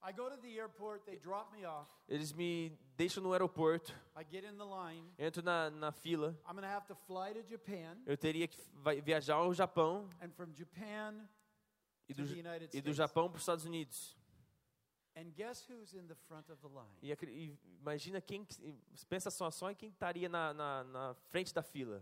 [0.06, 1.90] I go to the airport, they drop me off.
[2.10, 5.10] Eles me deixam no aeroporto, I get in the line.
[5.18, 6.38] entro na, na fila.
[6.46, 8.58] I'm to have to fly to Japan, Eu teria que
[9.04, 11.26] viajar ao Japão and from Japan
[12.10, 12.96] e to do, the United e do States.
[12.98, 14.18] Japão para os Estados Unidos.
[15.16, 16.98] And guess who's in the front of the line?
[17.02, 18.44] E, imagina quem.
[18.44, 18.56] que-
[19.08, 22.00] Pensa só, só em quem estaria na, na, na frente da fila.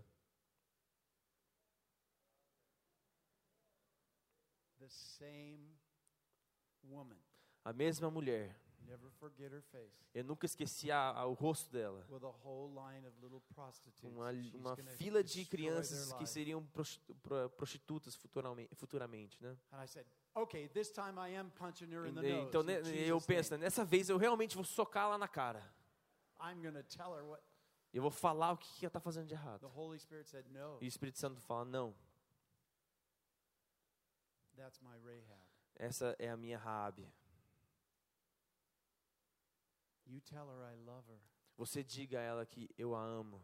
[4.30, 4.71] same woman.
[7.64, 8.56] A mesma mulher.
[8.86, 9.92] Never forget her face.
[10.12, 12.04] Eu nunca esqueci a, a- o rosto dela.
[12.10, 14.02] With a whole line of little prostitutes.
[14.02, 19.56] Uma, uma fila de crianças que seriam prostitu- pro- prostitutas futuramente, futuramente né?
[19.70, 22.48] And I said, okay, this time I am punching her in the nose.
[22.48, 22.62] Então
[23.06, 25.62] eu penso, nessa vez eu realmente vou socar ela na cara.
[26.40, 27.42] I'm going to tell her what
[27.94, 29.70] Eu vou falar o que ela está fazendo de the errado.
[29.76, 30.44] Holy Spirit said.
[30.50, 31.94] No, E o Espírito Santo fala: não.
[35.74, 37.08] Essa é a minha Raabe.
[40.06, 41.20] You tell her I love her.
[41.56, 43.40] Você diga a ela que eu a amo.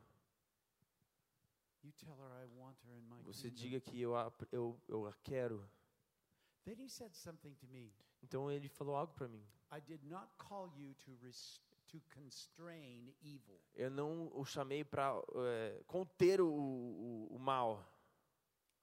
[1.82, 5.06] You tell her I want her in my Você diga que eu a, eu, eu
[5.06, 5.68] a quero.
[6.64, 7.94] Then he said something to me.
[8.22, 9.46] Então ele falou algo para mim.
[9.72, 13.58] I did not call you to res- to constrain evil.
[13.74, 15.14] Eu não o chamei para
[15.86, 17.78] conter o, o, o mal.
[17.78, 18.77] I called you to convert it.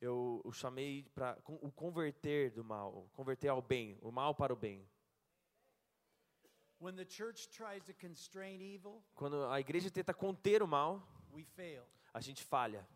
[0.00, 4.56] Eu o chamei para o converter do mal, converter ao bem, o mal para o
[4.56, 4.86] bem.
[9.14, 11.02] Quando a igreja tenta conter o mal,
[12.12, 12.86] a gente falha.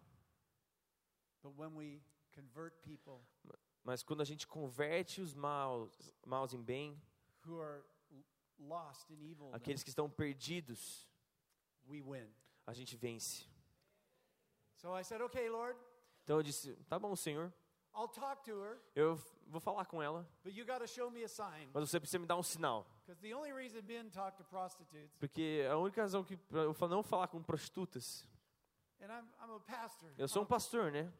[3.82, 7.00] Mas quando a gente converte os maus, maus em bem,
[9.54, 11.08] aqueles que estão perdidos,
[12.66, 13.48] a gente vence.
[14.80, 15.76] So I said, okay, Lord,
[16.24, 17.52] Então eu disse: "Tá bom, Senhor.
[17.94, 19.16] I'll talk to her, Eu
[19.46, 21.68] vou falar com ela, but you show me a sign.
[21.74, 25.12] mas você precisa me dar um sinal, Because the only reason men talk to prostitutes,
[25.18, 28.26] porque a única razão que eu não falar com prostitutas,
[29.02, 30.08] and I'm, I'm a pastor.
[30.16, 31.12] eu sou um pastor, né?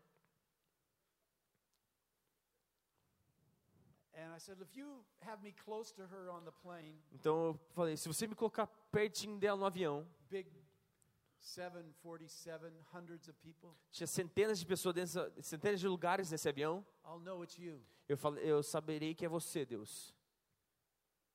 [4.14, 7.61] And I said, if you have me close to her on the plane, Então eu
[7.75, 11.30] falei: se você me colocar pertinho dela no avião, big 747, hundreds of people,
[13.90, 16.85] tinha centenas de pessoas dentro, centenas de lugares nesse avião.
[17.05, 17.83] I'll know it's you.
[18.09, 20.14] Eu falei, eu saberei que é você, Deus.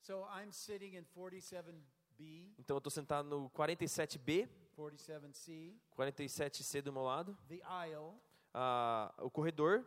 [0.01, 7.03] So I'm sitting in 47B, Então eu estou sentado no 47B, 47C, 47C do meu
[7.03, 8.13] lado, the aisle,
[8.53, 9.83] ah, o corredor,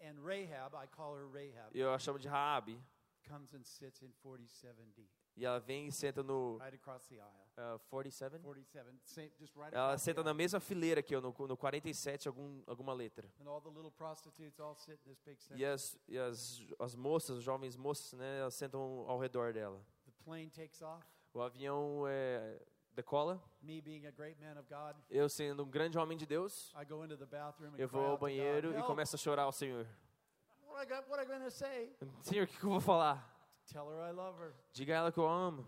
[0.00, 2.82] and Rahab, I call her Rahab, eu a chamo de Raabe,
[3.28, 5.06] comes and sits in 47D,
[5.38, 6.58] e ela vem e senta no
[7.56, 8.38] ah, 47.
[8.40, 12.62] 47, same, just right Ela senta na mesma fileira que eu, no, no 47, algum,
[12.66, 13.28] alguma letra.
[15.54, 19.80] E as, e as, as moças, as jovens moças, né, elas sentam ao redor dela.
[20.06, 21.04] The plane takes off.
[21.32, 22.60] O avião é,
[22.92, 26.74] decola, Me being a great man of God, eu sendo um grande homem de Deus,
[26.74, 28.86] I go into the bathroom and eu vou ao banheiro e "Help!
[28.86, 29.86] começo a chorar ao Senhor.
[30.66, 31.08] What I got?
[31.08, 31.96] What I going to say?
[32.22, 33.37] Senhor, o que, que eu vou falar?
[33.72, 34.52] Tell her I love her.
[34.72, 35.66] Diga a ela que eu amo.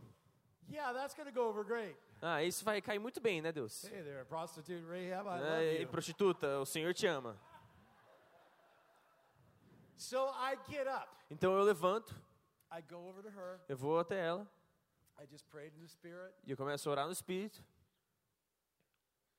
[0.70, 1.96] Yeah, that's to go over great.
[2.22, 3.84] Ah, isso vai cair muito bem, né, Deus?
[3.84, 5.88] Hey there, prostitute Rahab, I É, love e you.
[5.88, 7.36] prostituta, o Senhor te ama.
[9.96, 11.08] So I get up.
[11.30, 12.14] Então eu levanto,
[12.72, 13.60] I go over to her.
[13.68, 14.46] eu vou até ela
[15.18, 17.62] I just prayed in the spirit, e eu começo a orar no Espírito.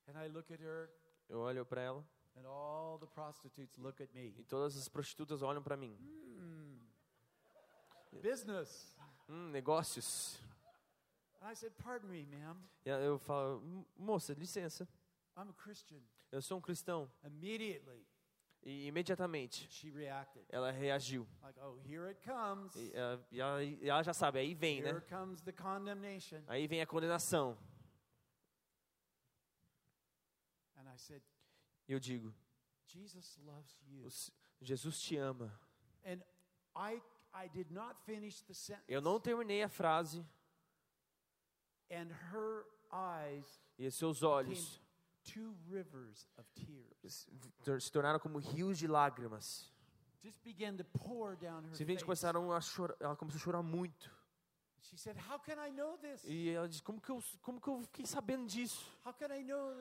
[0.08, 0.90] and I look at her,
[1.30, 4.36] Eu olho para ela and all the prostitutes look at me.
[4.38, 5.98] e todas as prostitutas olham para mim.
[8.20, 8.96] Business.
[9.30, 10.40] Hum, negócios.
[11.42, 12.58] And I said, Pardon me, ma'am.
[12.86, 14.88] E eu falo, "Mo- moça, licença,
[15.38, 16.02] I'm a Christian.
[16.32, 17.10] eu sou um cristão.
[17.24, 18.06] Immediately,
[18.64, 20.46] E imediatamente she reacted.
[20.50, 21.28] ela reagiu.
[21.42, 22.76] Like, oh, here it comes.
[22.76, 22.92] E
[23.40, 25.02] ela, e ela, já sabe, aí vem, Here né?
[25.10, 26.44] comes the condemnation.
[26.48, 27.58] Aí vem a condenação.
[30.78, 31.22] And I said,
[31.88, 32.34] eu digo,
[32.86, 34.04] Jesus loves you.
[34.04, 35.52] "O S- Jesus te ama.
[36.06, 36.22] And
[36.76, 37.02] I
[37.34, 38.86] I did not finish the sentence.
[38.88, 40.26] Eu não terminei a frase
[41.90, 44.82] And her eyes e seus olhos
[45.24, 47.28] two rivers of tears.
[47.84, 49.72] se tornaram como rios de lágrimas.
[50.24, 54.12] Just began to pour down her Simplesmente começaram a chorar, ela começou a chorar muito.
[54.82, 56.24] She said, "How can I know this?
[56.24, 58.86] E ela disse: Como que eu, como que eu fiquei sabendo disso?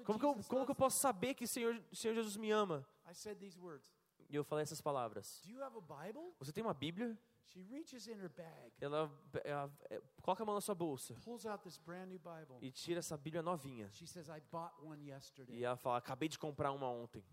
[0.04, 2.78] Como que eu, como que eu posso saber que o Senhor, Senhor Jesus me ama?
[2.78, 3.90] me?" I said these words.
[4.28, 5.40] E eu falei essas palavras.
[5.44, 6.32] Do you have a Bible?
[6.38, 7.18] Você tem uma Bíblia?
[7.52, 9.10] She reaches in her bag, Ela,
[9.44, 12.58] ela- é, coloca a mão na sua bolsa pulls out this brand new Bible.
[12.62, 13.90] e tira essa Bíblia novinha.
[13.92, 15.56] She says, "I bought one yesterday.
[15.56, 17.24] E ela fala: Acabei de comprar uma ontem.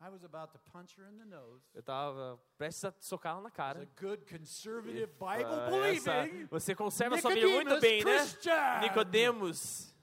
[0.00, 3.40] I was about to punch her in the nose." Eu estava prestes a socar ela
[3.42, 3.82] na cara.
[3.82, 8.18] a good conservative Ah, Bible essa- você conserva a sua Bíblia muito Nicodemus bem, né?
[8.18, 8.80] Christian.
[8.80, 9.94] Nicodemos.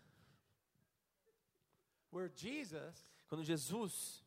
[2.12, 4.24] Where Jesus, Quando Jesus,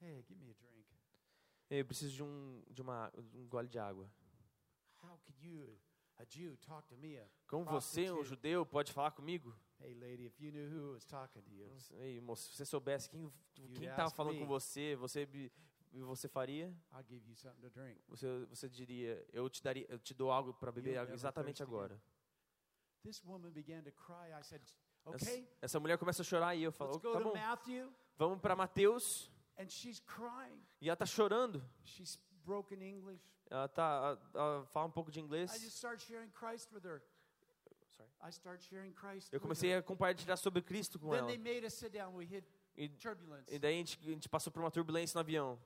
[0.00, 0.55] hey, give me.
[1.70, 4.10] Eu preciso de um, de uma, um gole de água.
[5.02, 5.78] How could you,
[6.18, 7.18] a Jew, talk to me?
[7.18, 9.54] A Como você, um judeu, pode falar comigo?
[9.78, 13.10] Hey, lady, if you knew who was talking to you, Ei, moço, se você soubesse
[13.10, 13.30] quem
[13.88, 15.28] estava falando com você, você
[15.92, 16.74] você faria?
[16.92, 18.00] I'll give you something to drink.
[18.08, 22.00] Você você diria, eu te daria, eu te dou algo para beber exatamente agora.
[23.02, 24.32] This woman began to cry.
[24.32, 24.62] I said,
[25.06, 27.32] Essa, okay, essa mulher começa a chorar e eu falo, let's "Oh, go tá bom,
[27.34, 27.92] Matthew.
[28.16, 29.30] vamos para Mateus.
[29.58, 30.60] And she's crying.
[30.80, 31.64] E ela tá chorando.
[31.84, 33.22] She's broken English.
[33.48, 35.54] Ela tá, ela fala um pouco de inglês.
[35.54, 37.02] I just start sharing Christ with her.
[37.96, 38.10] Sorry.
[38.22, 39.32] I start sharing Christ.
[39.32, 41.28] Eu with comecei a compartilhar sobre Cristo com Then ela.
[41.28, 42.14] they made us sit down.
[42.14, 42.90] We hit E,
[43.48, 45.58] e daí a gente, a gente passou por uma turbulência no avião.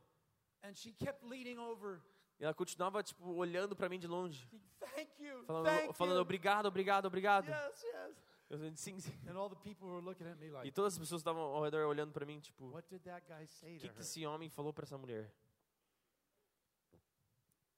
[0.63, 2.01] And she kept leaning over.
[2.39, 4.49] E ela continuava, tipo, olhando para mim de longe.
[4.95, 5.45] Thank you.
[5.45, 7.49] Falando, falando obrigado, obrigado, obrigado.
[7.49, 8.30] Yes, yes.
[8.51, 9.17] Eu disse, sim, sim.
[9.29, 11.63] And all the people were looking at me E like, todas as pessoas estavam ao
[11.63, 14.27] redor olhando para mim, tipo, o what did that guy say to que, que esse
[14.27, 15.33] homem falou para essa mulher?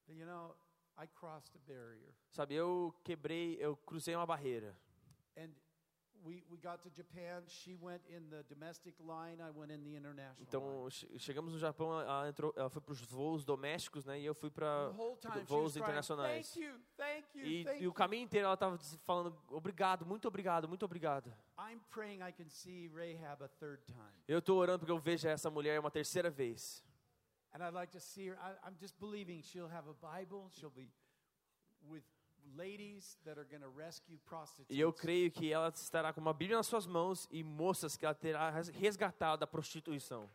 [0.06, 0.56] But you know,
[0.96, 2.14] I crossed a barrier.
[2.30, 4.74] Sabe, eu quebrei, eu cruzei uma barreira.
[5.36, 5.50] And
[6.24, 7.42] we, we got to Japan.
[7.46, 9.40] She went in the domestic line.
[9.40, 10.36] I went in the international.
[10.40, 14.20] Então, che- chegamos no Japão, ela, entrou, ela foi para os voos domésticos, né?
[14.20, 16.52] E eu fui para voos was crying, internacionais.
[16.52, 20.26] Thank you, thank you, E, thank e o caminho inteiro ela estava falando obrigado, muito
[20.28, 21.32] obrigado, muito obrigado.
[21.58, 24.24] I'm praying I can see Rahab a third time.
[24.26, 26.84] Eu estou orando porque eu vejo essa mulher uma terceira vez.
[27.54, 28.38] And I'd like to see her.
[28.38, 30.48] I, I'm just believing she'll have a Bible.
[30.52, 30.88] She'll be
[31.86, 32.02] with
[32.56, 34.70] ladies that are going to rescue prostitutes.
[34.70, 38.04] E eu creio que ela estará com uma Bíblia nas suas mãos e moças que
[38.04, 40.28] ela terá res- resgatado da prostituição.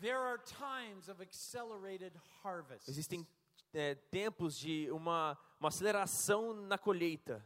[0.00, 2.12] There are times of accelerated
[2.42, 2.88] harvest.
[2.88, 3.26] Existem
[3.72, 7.44] é, tempos de uma, uma aceleração na colheita.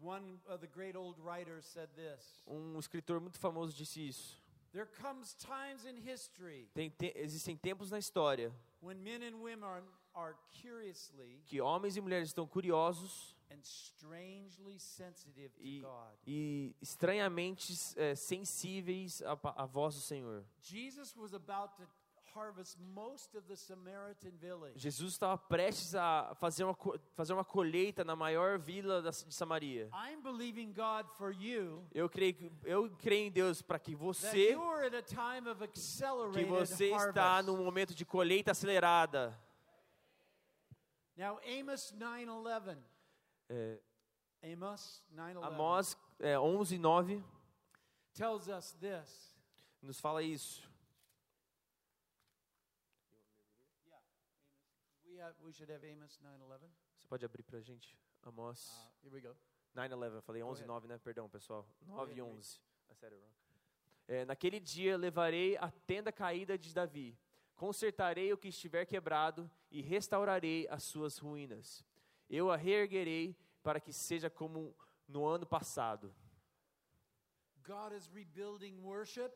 [0.00, 4.40] One of the great old writers said this Um escritor muito famoso disse isso.
[4.72, 9.64] There comes times in history Tem te- existem tempos na história when men and women
[9.64, 9.82] are,
[10.14, 16.14] are curiously que homens e mulheres estão curiosos and strangely sensitive to e, God.
[16.26, 20.44] e estranhamente é, sensíveis à, à voz do Senhor.
[20.60, 21.86] Jesus was about to
[22.34, 24.78] harvest most of the Samaritan village.
[24.78, 26.76] Jesus estava prestes a fazer uma,
[27.14, 29.88] fazer uma colheita na maior vila de Samaria.
[29.92, 34.56] I'm believing God for you Eu creio, eu creio em Deus para que você,
[36.32, 39.38] que você está num momento de colheita acelerada.
[41.16, 42.78] Now Amos 9:11.
[43.48, 43.78] É,
[44.52, 47.24] Amos 9:11 Amós é, 11, 9
[48.14, 49.28] tells us this.
[49.82, 50.68] nos fala isso.
[53.10, 55.07] We have, we should have Amos 9:11.
[56.96, 57.98] Você pode abrir para a gente?
[58.22, 59.36] Amós Uh, here we go.
[59.74, 60.16] 9, 11.
[60.16, 60.68] Eu falei Go 11, ahead.
[60.68, 60.98] 9, né?
[60.98, 61.68] Perdão, pessoal.
[61.82, 62.60] 9 e ahead, 11.
[62.90, 63.32] I said it wrong.
[64.06, 67.18] É, naquele dia levarei a tenda caída de Davi,
[67.54, 71.84] consertarei o que estiver quebrado e restaurarei as suas ruínas.
[72.28, 74.74] Eu a reerguerei para que seja como
[75.06, 76.14] no ano passado.
[77.66, 79.30] God is rebuilding worship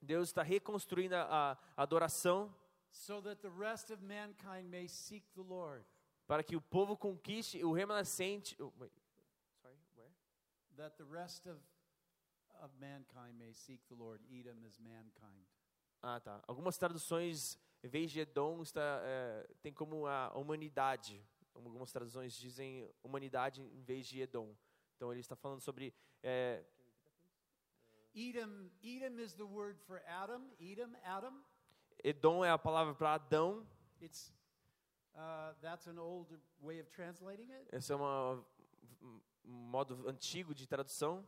[0.00, 2.54] Deus está reconstruindo a, a adoração
[2.90, 5.84] so that the rest of mankind may seek the Lord.
[6.26, 8.56] para que o povo conquiste o remanescente.
[8.60, 8.92] oh, wait.
[9.62, 10.10] Sorry, where?
[10.76, 11.58] That the rest of,
[12.62, 14.20] of mankind may seek the Lord.
[14.30, 15.44] Edom is mankind.
[16.02, 16.40] Ah, tá.
[16.46, 21.22] Algumas traduções, em vez de Edom, está, é, tem como a humanidade.
[21.54, 24.54] Algumas traduções dizem humanidade em vez de Edom.
[24.96, 25.92] Então ele está falando sobre.
[26.22, 26.64] é,
[28.14, 30.42] Edom, Edom is the word for Adam.
[30.58, 31.44] Edom, Adam.
[32.02, 33.66] Edom é a palavra para Adão.
[34.00, 34.32] It's
[35.14, 37.68] uh, that's an old way of translating it.
[37.70, 38.44] Essa é uma
[39.44, 41.24] modo antigo de tradução.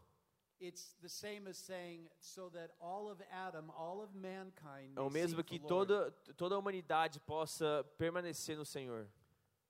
[0.60, 5.10] It's the same as saying, so that all of Adam, all of mankind, É o
[5.10, 9.08] mesmo que toda, toda a humanidade possa permanecer no Senhor.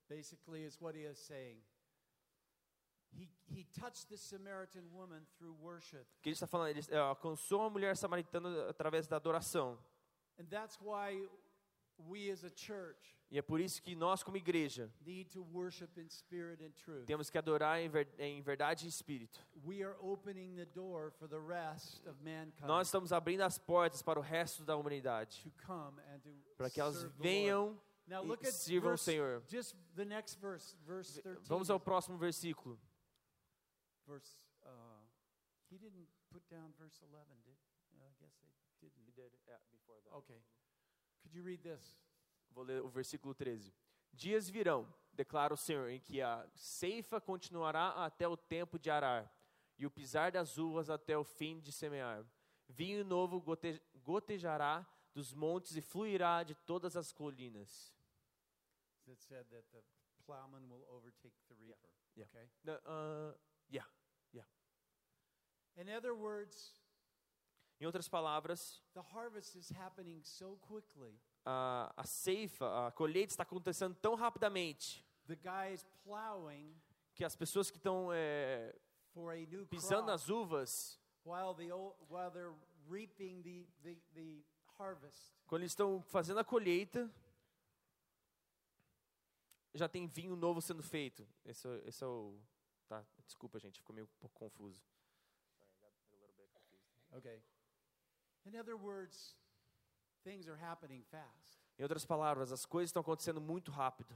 [0.06, 1.62] Basically, is what he is saying.
[3.14, 6.06] He, he touched the Samaritan woman through worship.
[6.22, 6.68] Que ele está falando?
[6.68, 9.78] Ele é, alcançou a mulher samaritana através da adoração.
[13.30, 17.06] E é por isso que nós, como igreja, need to worship in spirit and truth.
[17.06, 19.40] temos que adorar em, ver, em verdade e espírito.
[19.64, 24.02] We are opening the door for the rest of mankind Nós estamos abrindo as portas
[24.02, 25.50] para o resto da humanidade,
[26.58, 29.42] para que elas venham Now e look at sirvam o Senhor.
[29.48, 31.48] just the next verse, verse 13.
[31.48, 32.78] Vamos ao próximo versículo.
[34.06, 34.36] verse.
[34.62, 34.68] Uh,
[35.70, 37.56] he didn't put down verse 11, did?
[38.82, 39.32] Uh, I guess
[39.70, 40.16] they didn't.
[40.16, 40.40] Okay.
[41.22, 41.98] Could you read this?
[42.50, 43.72] Vou ler o versículo 13.
[44.12, 49.32] Dias virão, declara o Senhor, em que a ceifa continuará até o tempo de arar,
[49.78, 52.24] e o pisar das uvas até o fim de semear.
[52.68, 57.94] Vinho novo gote, gotejará dos montes e fluirá de todas as colinas.
[59.08, 59.82] It said that the
[60.24, 61.90] plowman will overtake the reaper.
[62.14, 62.28] Yeah.
[62.30, 62.48] Okay.
[62.64, 63.34] Na- ah,
[63.70, 63.86] yeah.
[65.76, 66.81] In other words,
[67.82, 71.18] Em outras palavras, the harvest is happening so quickly.
[71.44, 76.80] a, a ceifa, a colheita está acontecendo tão rapidamente The guys plowing
[77.12, 78.72] que as pessoas que estão é,
[79.68, 80.96] pisando nas uvas,
[85.48, 87.10] quando eles estão fazendo a colheita,
[89.74, 91.26] já tem vinho novo sendo feito.
[91.44, 92.38] Esse, é- esse é o.
[92.86, 94.80] Tá, desculpa, gente, ficou meio um pouco confuso.
[97.10, 97.42] Okay.
[101.78, 104.14] Em outras palavras, as coisas estão acontecendo muito rápido.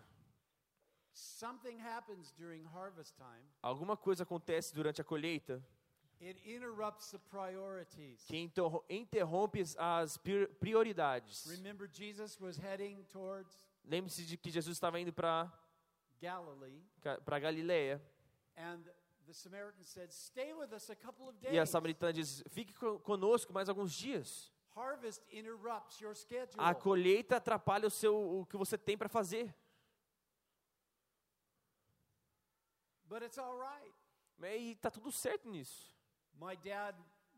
[1.13, 3.47] Something happens during harvest time.
[3.63, 5.65] Alguma coisa acontece durante a colheita
[6.21, 8.25] It interrupts the priorities.
[8.25, 11.47] que interro- interrompe as prior- prioridades.
[11.47, 13.55] Remember, Jesus was heading towards
[13.85, 15.51] Lembre-se de que Jesus estava indo para
[16.21, 16.83] Galilee,
[17.25, 18.01] para Galileia
[18.57, 18.83] and
[19.27, 21.53] the Samaritan said, Stay with us a couple of days.
[21.55, 26.57] e a samaritana diz: "Fique co- conosco mais alguns dias." Harvest interrupts your schedule.
[26.59, 29.55] A colheita atrapalha o seu o que você tem para fazer.
[33.09, 33.93] But it's all right.
[34.59, 35.95] E tá tudo certo nisso.
[36.39, 36.95] My dad,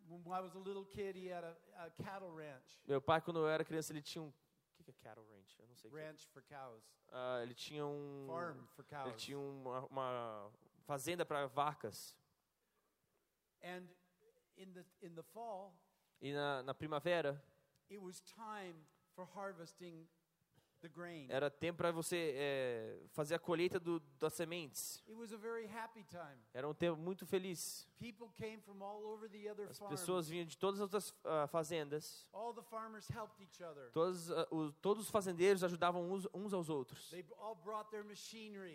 [0.09, 1.55] when I was a little kid, he had a,
[1.87, 4.33] a cattle ranch, Meu pai quando eu era criança ele tinha um o
[4.75, 5.57] que que é cattle ranch?
[5.61, 5.91] Eu não sei.
[5.91, 6.07] que é.
[6.09, 6.83] ranch for cows,
[7.13, 9.23] Ah, ele tinha um farm for ele cows.
[9.23, 10.51] tinha uma, uma
[10.89, 12.15] fazenda para vacas.
[13.63, 13.85] And
[14.57, 15.75] in the, in the fall,
[16.21, 17.37] E na, na primavera
[17.91, 18.75] it was time
[19.15, 20.09] for harvesting.
[21.29, 25.03] Era tempo para você é, fazer a colheita do, das sementes.
[26.55, 27.87] Era um tempo muito feliz.
[29.69, 32.27] As pessoas vinham de todas as outras ah, fazendas.
[33.93, 37.13] Todos, ah, os, todos os fazendeiros ajudavam uns, uns aos outros.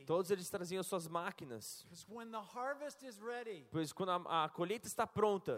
[0.06, 1.86] Todos eles traziam suas máquinas.
[3.72, 5.58] Pois quando a, a colheita está pronta,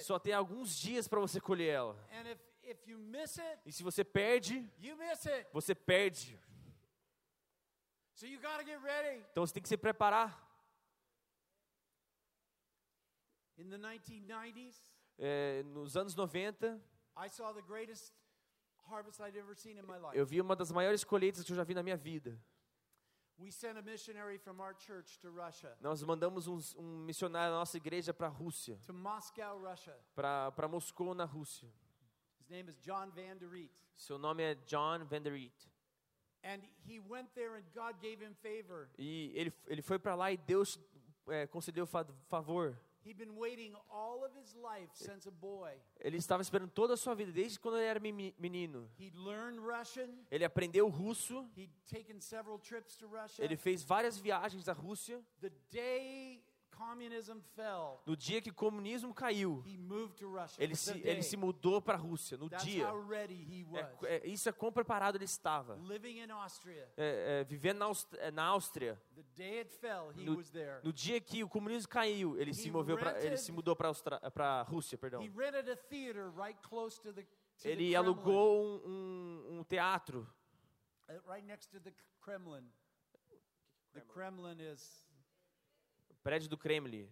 [0.00, 1.96] só tem alguns dias para você colher ela.
[2.12, 5.46] And if, if you miss it, E se você perde, you miss it.
[5.52, 6.38] você perde.
[8.14, 9.24] So you got to get ready.
[9.32, 10.40] Então você tem que se preparar.
[13.56, 14.74] In the 1990s,
[15.16, 16.80] É, nos anos 90,
[17.16, 18.12] I saw the greatest
[18.88, 20.16] harvest I'd ever seen in my life.
[20.18, 22.36] eu vi uma das maiores colheitas que eu já vi na minha vida.
[23.38, 27.58] We sent a missionary from our church to Russia, Nós mandamos uns- um missionário da
[27.58, 29.96] nossa igreja para a Rússia, to Moscow, Russia.
[30.14, 31.68] para Moscou, na Rússia.
[32.54, 33.72] His name is John Van Der Riet.
[33.96, 35.68] Seu nome é John Van Der Riet.
[36.44, 38.88] And he went there and God gave him favor.
[38.96, 40.78] E ele, ele foi para lá e Deus
[41.26, 42.78] é, concedeu fa favor.
[43.04, 45.72] He'd been waiting all of his life since a boy.
[45.98, 48.88] Ele estava esperando toda a sua vida, desde quando ele era meni- menino.
[49.00, 50.24] He'd learned Russian.
[50.30, 53.44] Ele aprendeu russo, He'd taken several trips to Russia.
[53.44, 55.20] ele fez várias viagens à Rússia.
[55.40, 56.43] The day
[58.06, 60.62] No dia que o comunismo caiu, he moved to Russia.
[60.62, 62.84] ele se, ele se mudou para a Rússia, no dia.
[64.06, 65.76] É, é, isso é quão preparado ele estava.
[66.96, 69.00] É, vivendo na, Aust- na Áustria,
[70.24, 70.34] No-
[70.82, 72.96] no dia que o comunismo caiu, ele se moveu
[73.26, 75.20] ele se mudou para a Rússia, perdão.
[77.64, 78.90] Ele alugou um,
[79.52, 80.28] um, um teatro
[81.08, 82.68] uh, right next to the Kremlin.
[83.92, 85.06] The Kremlin is
[86.24, 87.08] prédio do Kremlin,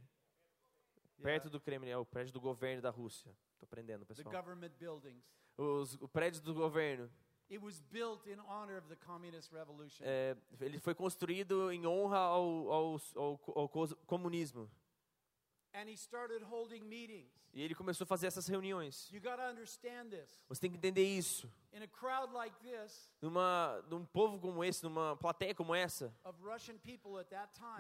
[1.22, 3.36] perto do Kremlin, é o prédio do governo da Rússia.
[3.58, 4.34] Tô aprendendo, the pessoal.
[4.34, 5.22] government buildings.
[5.56, 7.10] Os, o prédio do governo.
[7.50, 10.02] It was built in honor of the communist revolution.
[10.04, 13.68] É, ele foi construído em honra ao, ao, ao, ao
[14.06, 14.62] comunismo.
[14.62, 15.61] And he started holding meetings.
[17.54, 19.10] E ele começou a fazer essas reuniões.
[19.10, 20.42] You got to understand this.
[20.48, 21.50] Você tem que entender isso.
[21.72, 26.14] In a crowd like this Numa, num povo como esse, numa plateia como essa,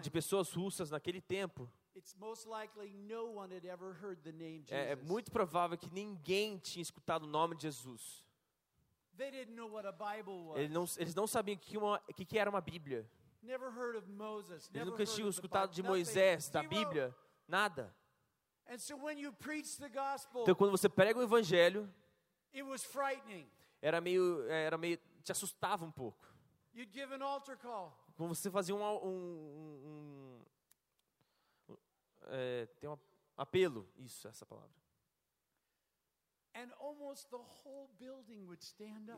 [0.02, 1.70] de pessoas russas naquele tempo,
[4.70, 8.24] é, é muito provável que ninguém tinha escutado o nome de Jesus.
[9.16, 10.58] They didn't know what a Bible was.
[10.58, 13.06] Eles não, eles não sabiam o que, uma, que, que era uma Bíblia.
[14.72, 15.82] Eles nunca tinham escutado de.
[15.82, 16.62] Moisés, da.
[16.62, 17.14] Bíblia,
[17.52, 17.94] nada.
[20.42, 21.92] Então, quando você prega o Evangelho,
[23.80, 26.26] era meio, era meio, te assustava um pouco.
[28.16, 30.44] Quando você fazia um, um, um,
[31.68, 31.76] um
[32.28, 32.96] é, tem um
[33.36, 34.70] apelo, isso, essa palavra.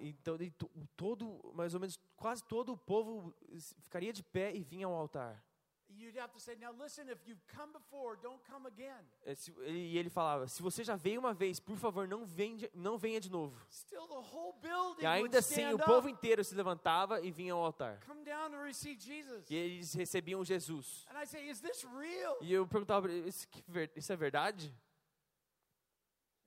[0.00, 3.34] Então, to- todo, mais ou menos, quase todo o povo
[3.82, 5.42] ficaria de pé e vinha ao altar.
[5.90, 9.04] You'd have to say, now listen, if you've come before, don't come again.
[9.24, 9.34] É,
[9.70, 13.20] E ele falava: se você já veio uma vez, por favor, não venha, não venha
[13.20, 13.56] de novo.
[13.70, 17.64] Still, the whole building E ainda assim, o povo inteiro se levantava e vinha ao
[17.64, 18.00] altar.
[18.06, 19.44] Come down to receive Jesus.
[19.48, 21.06] E eles recebiam Jesus.
[21.10, 22.38] And I say, is this real?
[22.40, 24.74] E eu perguntava: isso, é verdade?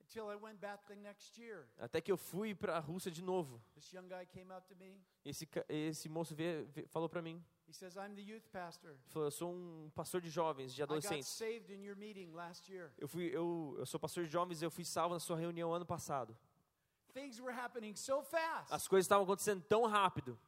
[0.02, 1.66] Until I went back the next year.
[1.78, 3.62] Até que eu fui para a Rússia de novo.
[5.24, 8.90] Esse, esse moço veio, veio- falou para mim: He says, I'm the youth pastor.
[8.92, 11.28] ele falou, eu sou um pastor de jovens, de I got adolescentes.
[11.28, 12.90] saved in your meeting last year.
[12.98, 15.72] Eu, fui, eu, eu sou pastor de jovens e eu fui salvo na sua reunião
[15.74, 16.34] ano passado.
[17.12, 18.72] Things were happening so fast.
[18.72, 20.38] As coisas estavam acontecendo tão rápido.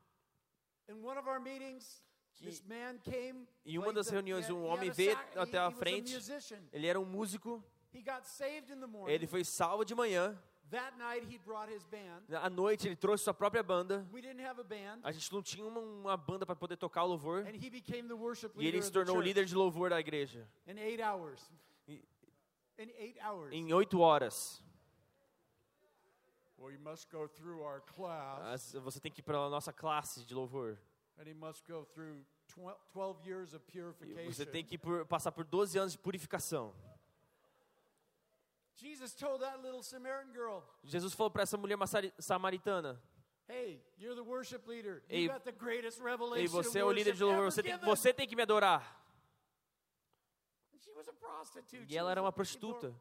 [0.89, 2.03] In one of our meetings,
[2.35, 3.47] Que- this man came.
[3.67, 5.51] Em uma played das the- reuniões, he had- um had homem a veio sax- até
[5.53, 6.15] he- a he was a frente.
[6.15, 6.69] musician.
[6.73, 7.63] Ele era um músico.
[7.93, 9.13] He got saved in the morning.
[9.13, 10.41] Ele foi salvo de manhã.
[10.71, 12.23] That night, he brought his band.
[12.41, 14.07] À noite, ele trouxe sua própria banda.
[14.13, 15.01] We didn't have a band.
[15.03, 17.41] A gente não tinha uma, uma banda para poder tocar o louvor.
[17.47, 19.99] And he became the worship E leader ele se tornou o líder de louvor da
[19.99, 20.47] igreja.
[20.69, 21.41] in eight hours.
[21.89, 22.05] E-
[22.79, 23.53] In eight hours.
[23.53, 24.63] Em oito horas.
[26.59, 29.73] Well, you must go through our class, As- Você tem que ir para a nossa
[29.73, 30.79] classe de louvor.
[31.19, 34.33] and he must go through tw- 12 years of E purification.
[34.33, 36.75] Você tem que ir por- passar por 12 anos de purificação.
[38.81, 41.77] Jesus told that little Samaritan girl, Jesus falou para essa mulher
[42.19, 42.99] samaritana:
[43.47, 45.03] "Hey, you're the worship leader.
[45.09, 47.73] Ei, you got the greatest revelation Ei, você é o líder de louvor, você tem,
[47.73, 48.83] given." você tem que me adorar.
[50.73, 51.93] And She was a prostitute.
[51.93, 52.95] E ela era uma prostituta.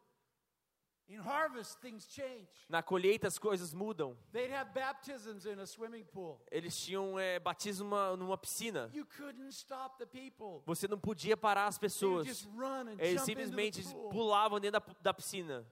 [1.09, 2.47] In harvest, things change.
[2.69, 4.15] Na colheita as coisas mudam.
[4.31, 6.39] They'd have baptisms in a swimming pool.
[6.51, 8.91] Eles tinham é, batismo numa, numa piscina.
[8.93, 10.61] You couldn't stop the people.
[10.67, 12.27] Você não podia parar as pessoas.
[12.27, 14.09] just run and Eles simplesmente the pool.
[14.11, 15.65] pulavam dentro da, da piscina.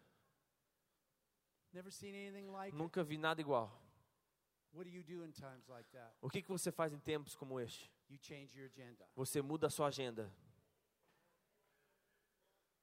[1.72, 2.76] Never seen anything like.
[2.76, 3.72] Nunca vi nada igual.
[4.74, 6.16] What do you do in times like that?
[6.20, 7.92] O que, que você faz em tempos como este?
[8.10, 9.06] You change your agenda.
[9.16, 10.34] Você muda a sua agenda.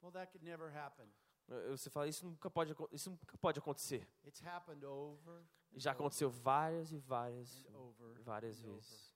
[0.00, 1.06] Well, that could never happen.
[1.48, 4.08] Eh, Você fala, isso nunca pode, isso nunca pode acontecer.
[4.24, 5.40] It's happened over
[5.72, 8.22] and Já aconteceu várias e várias, over.
[8.22, 9.12] várias vezes.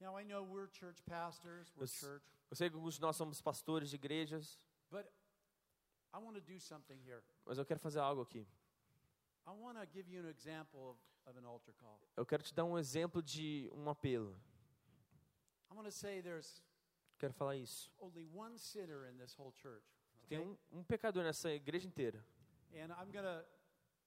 [0.00, 3.40] Now I know we're church pastors, we're Eu Eu sei que alguns de nós somos
[3.40, 5.06] pastores de igrejas, but
[6.14, 7.22] I want to do something here.
[7.44, 8.46] mas eu quero fazer algo aqui.
[9.46, 11.98] I want to give you an example of, of an altar call.
[12.16, 14.38] Eu quero te dar um exemplo de um apelo.
[17.18, 17.90] Quero falar isso.
[17.98, 19.84] only one sinner in this whole church.
[20.28, 22.24] Tem um, um pecador nessa igreja inteira.
[22.74, 23.44] And I'm going to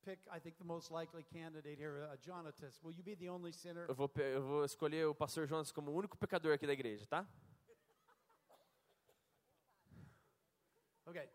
[0.04, 2.82] pick, I think, the most likely candidate here, uh, Jonatas.
[2.84, 3.86] Will you be the only sinner?
[3.88, 7.06] Eu vou, eu vou escolher o pastor Jonas como o único pecador aqui da igreja,
[7.08, 7.28] tá?
[11.06, 11.28] Okay.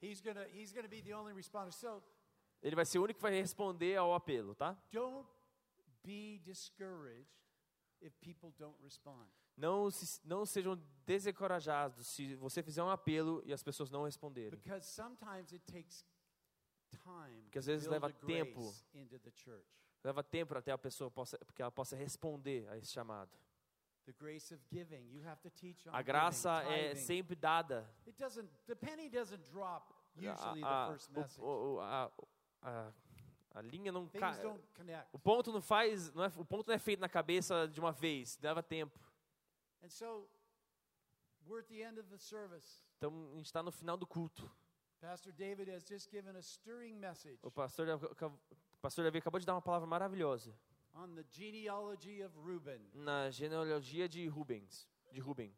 [0.00, 1.72] He's to he's to be the only responder.
[1.72, 2.02] So,
[2.62, 4.76] Ele vai ser o único que vai responder ao apelo, tá?
[4.90, 5.28] don't
[6.02, 7.30] be discouraged
[8.00, 9.28] if people don't respond.
[9.60, 14.58] Não, se, não sejam desencorajados se você fizer um apelo e as pessoas não responderem.
[14.58, 14.72] Porque
[17.58, 18.74] às vezes leva tempo.
[20.02, 23.38] Leva tempo até a pessoa possa, porque ela possa responder a esse chamado.
[24.06, 25.12] The grace of giving.
[25.12, 27.86] You have to teach on A graça é sempre dada.
[28.06, 30.96] It doesn't the penny doesn't drop usually A,
[31.82, 32.10] a,
[32.62, 32.92] a,
[33.56, 34.40] a, linha não cai.
[35.12, 37.92] O ponto não faz, não é, o ponto não é feito na cabeça de uma
[37.92, 38.98] vez, leva tempo.
[42.96, 44.50] Então a gente está no final do culto.
[45.00, 49.46] Pastor David has just given a stirring message O pastor, o pastor Davi acabou de
[49.46, 50.54] dar uma palavra maravilhosa
[50.94, 55.54] on the genealogy of Reuben na genealogia de Rubens, de Ruben,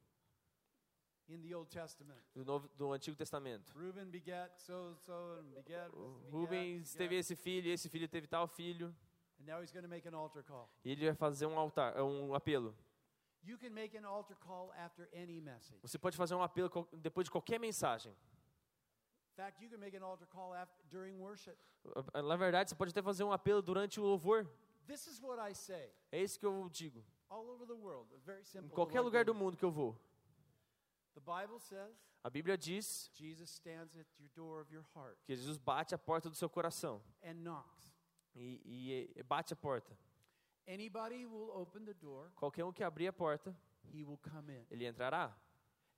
[1.29, 2.21] in the Old Testament.
[2.35, 3.73] do, Novo, do Antigo Testamento.
[3.77, 8.29] Reuben begat so so and begat, O begat, Rubens teve esse filho, esse filho teve
[8.29, 8.95] tal filho.
[9.41, 10.69] And now he's going to make an altar call.
[10.85, 12.77] E ele vai fazer um altar, um apelo.
[15.83, 18.13] Você pode fazer um apelo depois de qualquer mensagem.
[18.13, 21.57] In fact, you can make an altar call after, during worship.
[22.15, 24.47] Na verdade, você pode até fazer um apelo durante o louvor.
[24.87, 27.03] This is what I say É isso que eu digo.
[27.31, 28.09] all over the world.
[28.25, 29.97] Very Em qualquer lugar do mundo que eu vou.
[31.15, 35.35] The Bible says A Bíblia diz Jesus stands at your door of your heart que
[35.35, 37.03] Jesus bate a porta do seu coração.
[37.23, 37.93] and knocks.
[38.35, 39.97] E, e- e bate a porta.
[40.67, 43.55] Anybody will open the door, Qualquer um que abrir a porta,
[43.93, 44.65] he will come in.
[44.71, 45.35] ele entrará.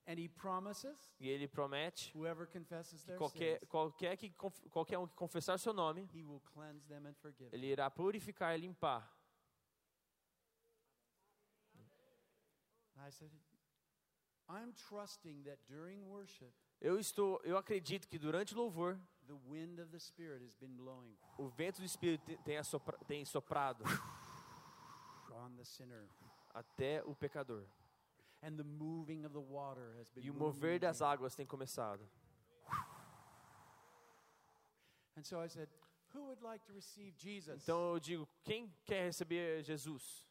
[0.07, 4.67] And he promises E ele promete whoever confesses que their qualquer, sins, qualquer, que, conf-
[4.69, 7.59] qualquer um que confessar seu nome, he will cleanse them and forgive them.
[7.59, 9.11] ele irá purificar e limpar.
[12.97, 13.29] And I said,
[14.47, 16.51] I'm trusting that during worship,
[16.81, 20.75] Eu estou, eu acredito que durante o louvor, the wind of the Spirit has been
[20.75, 23.83] blowing o vento do Espírito te- tem, assopra, tem soprado
[26.53, 27.65] até o pecador.
[28.45, 32.07] and the moving of the water has been E o mover das águas tem começado.
[35.17, 35.69] And so I said,
[36.13, 37.63] who would like to receive Jesus?
[37.63, 40.29] Então eu digo, quem quer receber Jesus?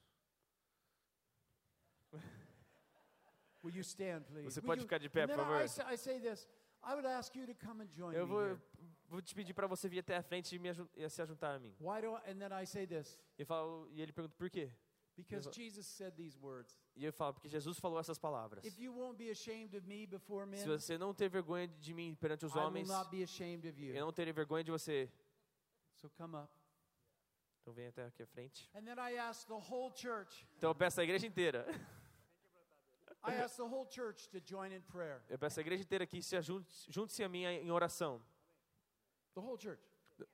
[3.63, 4.45] Will you stand, please?
[4.45, 5.63] Você pode ficar de pé, por favor?
[5.63, 6.47] I, say, I say this.
[6.83, 8.61] I would ask you to come and join Eu vou,
[9.09, 11.59] vou te pedir para você vir até a frente e, me, e se ajuntar a
[11.59, 11.75] mim.
[11.81, 13.19] Why do I, and then I say this.
[13.39, 14.71] E, falo, e ele pergunta por quê?
[15.17, 16.77] Because Jesus said these words.
[16.97, 18.65] E eu falo, porque Jesus falou essas palavras.
[18.65, 21.95] If you won't be ashamed of me before men, Se você não ter vergonha de
[21.95, 23.95] mim perante os I will homens, not be ashamed of you.
[23.95, 25.09] eu não terei vergonha de você.
[25.97, 26.51] So come up.
[27.63, 28.69] Então vem até aqui à frente.
[28.75, 30.47] And then I ask the whole church.
[30.59, 31.65] Então eu peço a igreja inteira.
[33.27, 35.23] I ask the whole church to join in prayer.
[35.31, 38.21] Eu peço a igreja inteira que se junte-se a mim em oração.
[39.35, 39.81] The whole church.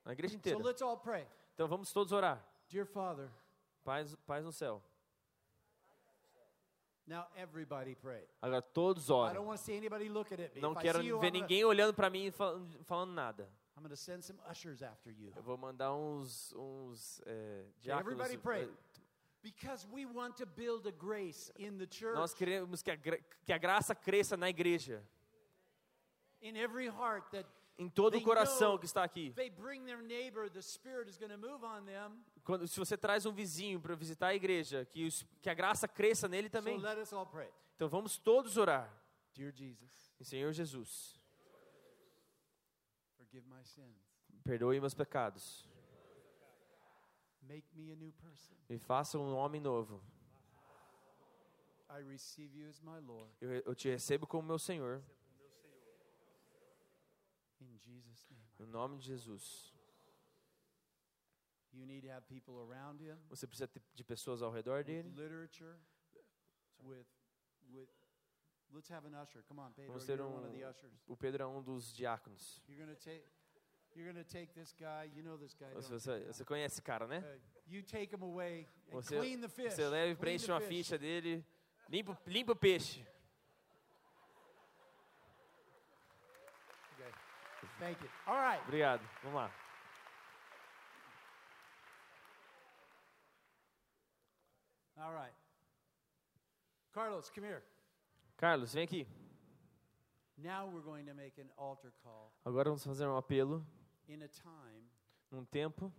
[0.05, 0.59] A igreja So inteira.
[0.59, 1.25] let's all pray.
[1.55, 2.45] Então vamos todos orar.
[2.69, 3.31] Dear Father,
[3.91, 4.81] Paz, paz no céu.
[7.09, 8.23] now everybody pray.
[8.41, 10.61] Agora todos I don't want to see anybody look at it.
[10.61, 12.69] Não if I quero see you, ver I'm gonna- ninguém olhando para mim e falando,
[12.85, 13.49] falando nada.
[13.77, 15.33] I'm going to send some ushers after you.
[15.35, 18.43] Eu vou mandar uns, uns é, everybody diáconos.
[18.43, 18.63] pray.
[18.65, 19.01] é,
[19.43, 23.19] Because we want to build a grace in the church, Nós queremos que a, gra-
[23.45, 25.03] que a graça cresça na igreja.
[26.43, 27.45] in every heart, that
[27.77, 29.33] Em todo They o coração know- que está aqui.
[29.35, 32.23] they bring their neighbor, the Spirit is going to move on them.
[32.51, 35.87] Quando, se você traz um vizinho para visitar a igreja, que, os- que a graça
[35.87, 36.77] cresça nele também.
[37.77, 38.93] Então vamos todos orar.
[39.33, 41.17] Dear Jesus, Senhor Jesus,
[43.17, 43.97] forgive my sins.
[44.43, 45.65] perdoe meus pecados.
[47.43, 48.57] Make me a new person.
[48.69, 50.03] Me faça um homem novo.
[51.89, 53.31] I receive you as my Lord.
[53.41, 55.01] Eu, eu te recebo como meu Senhor.
[57.61, 58.45] In Jesus' name.
[58.59, 59.71] No nome de Jesus.
[59.71, 61.60] You need to have people around you
[63.29, 65.09] Você precisa de pessoas ao redor dele.
[65.11, 65.77] literature,
[66.83, 67.07] with,
[67.71, 67.89] with,
[68.73, 69.43] let's have an usher.
[69.45, 70.93] Come on, Pedro, Vamos ter you're um- one of the ushers.
[71.07, 72.61] O Pedro é um dos diáconos.
[72.69, 73.25] You're going to take,
[73.95, 75.11] you're going to take this guy.
[75.15, 75.73] You know this guy.
[75.75, 77.21] Você, você, conhece esse cara, né?
[77.21, 79.75] Uh, you take him away and Você, clean the fish.
[79.75, 81.45] você leva e preenche uma ficha dele.
[81.89, 83.07] Limpa, limpa o peixe.
[86.95, 87.13] Okay.
[87.79, 88.11] Thank you.
[88.27, 88.63] All right.
[88.65, 89.03] Obrigado.
[89.23, 89.70] Vamos lá.
[95.01, 95.33] All right.
[96.93, 97.63] Carlos, come here.
[98.37, 99.07] Carlos, vem aqui.
[100.37, 103.63] Now we're going to make an altar call Agora vamos fazer um apelo.
[104.09, 104.89] in a time
[105.31, 105.93] Num tempo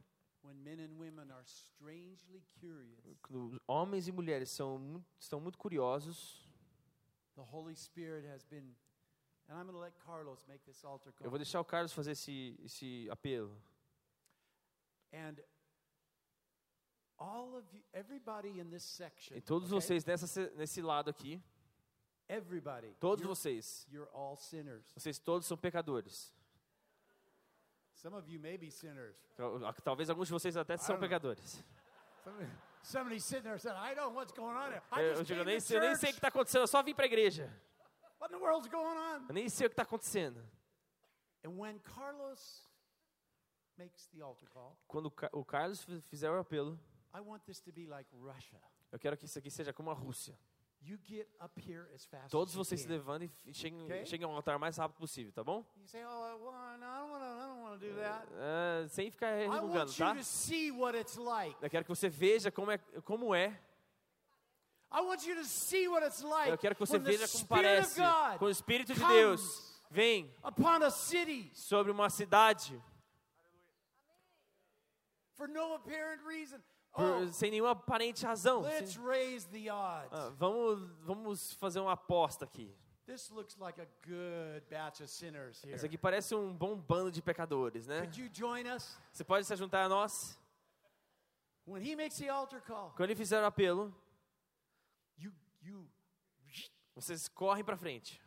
[0.43, 2.99] when men and women are strangely curious.
[3.21, 6.47] quando homens e mulheres são muito, estão muito curiosos.
[7.35, 8.75] The Holy Spirit has been,
[9.47, 11.25] and I'm going to let Carlos make this altar call.
[11.25, 13.55] Eu vou deixar o Carlos fazer esse, esse apelo.
[15.13, 15.35] And
[17.21, 19.79] all of you, everybody in this section, E todos okay?
[19.79, 21.41] vocês nessa, se- nesse lado aqui,
[22.27, 24.83] everybody, todos you're, vocês, you're all sinners.
[24.95, 26.33] vocês todos são pecadores.
[27.93, 29.15] Some of you may be sinners.
[29.37, 31.07] Tal- Talvez alguns de vocês até são don't know.
[31.09, 31.63] pecadores.
[32.83, 34.71] Somebody's sitting there saying, "I know what's going on.
[34.91, 36.95] I Eu, just digo, nem, eu nem sei o que está acontecendo, eu só vim
[36.95, 37.45] para a igreja.
[38.19, 40.43] What in the world's going on?" Eu nem sei o que está acontecendo.
[41.45, 42.67] And when Carlos
[43.77, 46.79] makes the altar call, Quando o Ca- o Carlos fi- fizer o apelo,
[47.13, 48.59] I want this to be like Russia.
[48.91, 50.37] eu quero que isso aqui seja como a Rússia.
[50.83, 52.93] You get up here as fast Todos vocês se can.
[52.93, 54.03] levantem e cheguem, Okay.
[54.05, 55.63] cheguem ao altar o mais rápido possível, tá bom?
[58.89, 60.15] Sem ficar resmungando, tá?
[60.15, 61.55] to see what it's like.
[61.61, 63.49] Eu quero que você veja como é, como é
[64.93, 66.49] I want you to see what it's like.
[66.49, 68.01] Eu quero que você veja como parece
[68.39, 72.81] quando o Espírito de Deus vem upon a city sobre uma cidade
[75.35, 76.59] for no apparent reason.
[76.91, 78.61] Por- Oh, sem nenhuma aparente razão.
[78.61, 80.11] let's Sem- raise the odds.
[80.13, 82.75] Ah, vamos, vamos fazer uma aposta aqui.
[83.05, 85.73] This looks like a good batch of sinners here.
[85.73, 87.99] Esse aqui parece um bom bando de pecadores, né?
[88.01, 88.97] Could you join us?
[89.11, 90.37] Você pode se juntar a nós?
[91.67, 93.93] When he makes the altar call, Quando ele fizer o apelo,
[95.17, 95.31] you
[95.61, 95.87] you
[96.95, 98.21] vocês correm para frente.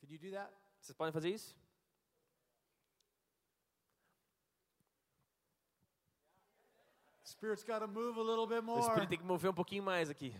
[0.00, 0.52] Can you do that?
[0.80, 1.56] Vocês podem fazer isso?
[7.42, 8.80] Spirit's got to move a little bit O more.
[8.80, 10.32] Espírito tem que mover um pouquinho mais aqui.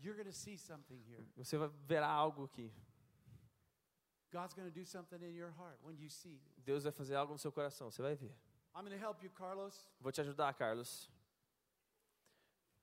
[0.00, 1.24] You're going to see something here.
[1.36, 2.72] Você vai verá algo aqui.
[4.32, 6.42] God's do something in your heart when you see.
[6.64, 8.34] Deus vai fazer algo no seu coração, você vai ver.
[8.74, 9.88] I'm going to help you, Carlos.
[10.00, 11.08] Vou te ajudar, Carlos.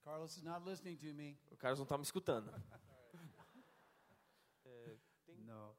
[0.06, 1.38] Carlos is not listening to me.
[1.52, 2.50] O Carlos não está me escutando.
[5.46, 5.76] No.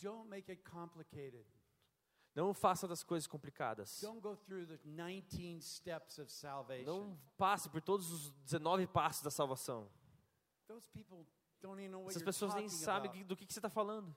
[0.00, 1.44] Don't make it complicated.
[2.38, 4.00] Não faça das coisas complicadas.
[4.00, 6.84] Don't go through the 19 steps of salvation.
[6.86, 9.90] Não passe por todos os 19 passos da salvação.
[12.08, 14.14] Essas pessoas nem sabem do que, que você está falando.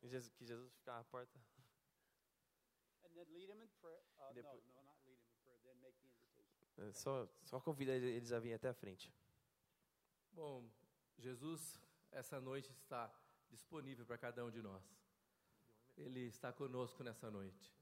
[0.00, 1.38] Que Jesus, que Jesus ficar à porta.
[3.04, 4.00] And then lead them in prayer.
[4.16, 5.58] Uh, Depo- no, no, not lead them in prayer.
[5.64, 6.88] Then make the invitation.
[6.88, 9.12] É, Só, só convida eles a virem até a frente.
[10.32, 10.70] Bom,
[11.18, 11.80] Jesus,
[12.12, 13.12] essa noite está
[13.50, 14.84] disponível para cada um de nós.
[15.96, 17.74] Ele está conosco nessa noite.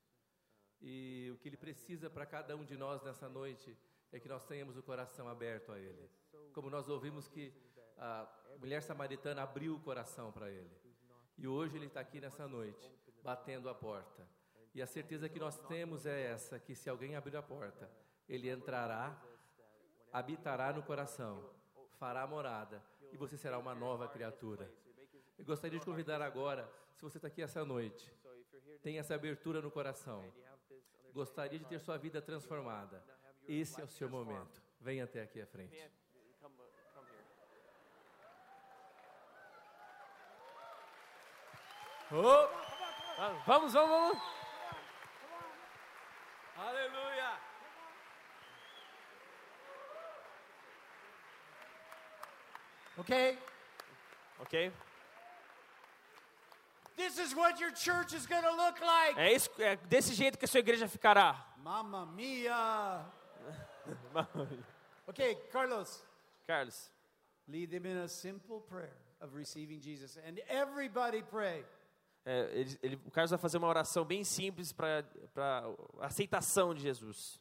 [0.81, 3.77] E o que ele precisa para cada um de nós nessa noite
[4.13, 6.11] é que nós tenhamos o coração aberto a ele.
[6.53, 7.53] Como nós ouvimos que
[7.99, 8.29] a
[8.59, 10.71] mulher samaritana abriu o coração para ele.
[11.39, 12.91] E hoje ele está aqui nessa noite,
[13.23, 14.27] batendo a porta.
[14.75, 17.91] E a certeza que nós temos é essa: que se alguém abrir a porta,
[18.29, 19.19] ele entrará,
[20.13, 21.51] habitará no coração,
[21.99, 22.83] fará morada,
[23.13, 24.71] e você será uma nova criatura.
[25.39, 28.11] Eu gostaria de convidar agora, se você está aqui essa noite,
[28.83, 30.25] tem essa abertura no coração,
[31.13, 33.03] gostaria de ter sua vida transformada,
[33.49, 34.63] esse é o seu momento.
[34.81, 35.77] Venha até aqui à frente.
[42.13, 42.49] Oh,
[43.17, 44.19] Vamos, vamos, vamos.
[46.57, 47.41] aleluia!
[52.99, 53.39] Okay?
[54.39, 54.73] Ok?
[56.97, 59.19] This is what your church is going to look like.
[59.19, 61.45] É, isso, é desse jeito que a sua igreja ficará.
[61.59, 63.05] Mamma mia.
[65.09, 66.05] Okay, Carlos.
[66.47, 66.91] Carlos,
[67.49, 70.17] Lead them in a simple prayer of receiving Jesus.
[70.19, 71.65] And everybody pray.
[72.25, 75.05] é, ele, ele- o Carlos vai fazer uma oração bem simples para
[76.01, 77.41] a aceitação de Jesus.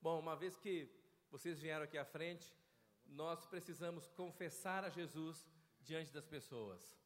[0.00, 0.88] Bom, uma vez que
[1.32, 2.54] vocês vieram aqui à frente,
[3.06, 5.44] nós precisamos confessar a Jesus
[5.82, 6.96] diante das pessoas.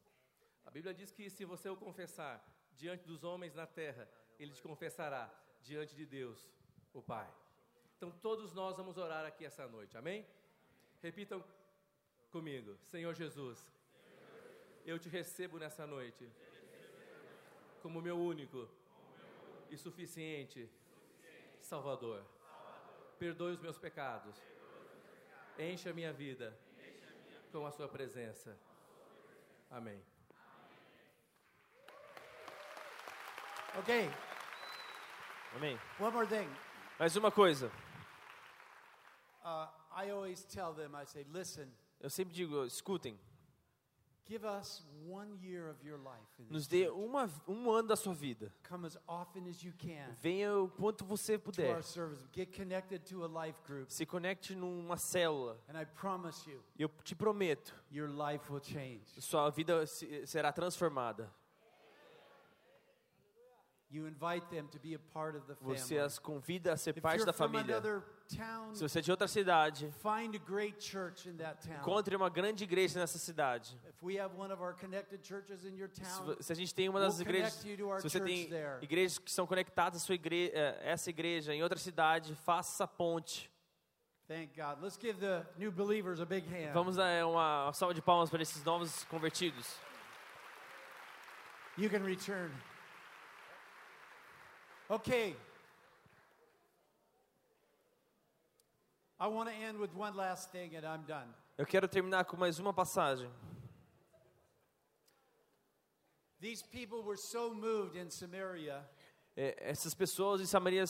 [0.67, 2.45] A Bíblia diz que se você o confessar
[2.77, 4.07] diante dos homens na terra,
[4.39, 6.53] ele te confessará diante de Deus,
[6.93, 7.33] o Pai.
[8.03, 10.27] Então todos nós vamos orar aqui essa noite, amém?
[11.01, 11.41] Repitam
[12.33, 13.65] comigo: Senhor Jesus,
[14.85, 16.29] eu te recebo nessa noite
[17.81, 18.69] como meu único
[19.71, 20.69] e suficiente
[21.61, 22.25] Salvador.
[23.21, 24.35] Perdoe os meus pecados.
[25.57, 26.59] Encha a minha vida
[27.53, 28.59] com a sua presença.
[29.71, 30.03] Amém.
[33.79, 34.11] Okay,
[35.55, 35.79] Amém?
[36.01, 36.53] one more thing.
[36.99, 37.71] Mais uma coisa.
[37.71, 39.32] Uh, I always tell them, I say, listen,
[42.01, 43.19] Eu sempre digo, escutem,
[44.25, 46.27] give us one year of your life.
[46.41, 48.53] In nos dê uma, um ano da sua vida.
[48.69, 51.75] Come as often as you can Venha o quanto você puder.
[51.75, 52.25] our service.
[52.33, 53.91] Get connected to a life group.
[53.91, 55.57] Se conecte numa célula.
[55.69, 59.05] And I promise you, eu te prometo, your life will change.
[59.21, 61.31] sua vida se- será transformada.
[61.91, 63.82] You invite them to be a part of the family.
[65.61, 67.83] Você as convida a ser parte da família.
[68.73, 73.79] Se você é de outra cidade, a encontre uma grande igreja nessa cidade.
[73.89, 75.91] If we have one of our connected churches in your
[76.41, 78.49] Se, a gente tem uma das igrejas, se você tem
[78.81, 83.53] igrejas que são conectadas sua igreja, essa igreja em outra cidade, faça essa ponte.
[84.27, 84.81] thank God.
[84.81, 86.73] Let's give the new believers a big hand.
[86.73, 89.77] Vamos dar é, uma uma salva de palmas para esses novos convertidos.
[91.77, 92.51] You can return.
[94.93, 95.35] Okay.
[99.19, 101.33] I want to end with one last thing and I'm done.
[101.57, 103.31] Eu quero terminar com mais uma passagem.
[106.41, 108.85] These people were so moved in Samaria
[109.35, 110.85] É, essas pessoas em Samaria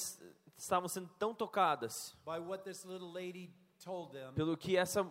[0.58, 4.32] estavam sendo tão tocadas by what this little lady told them.
[4.34, 5.08] pelo que essa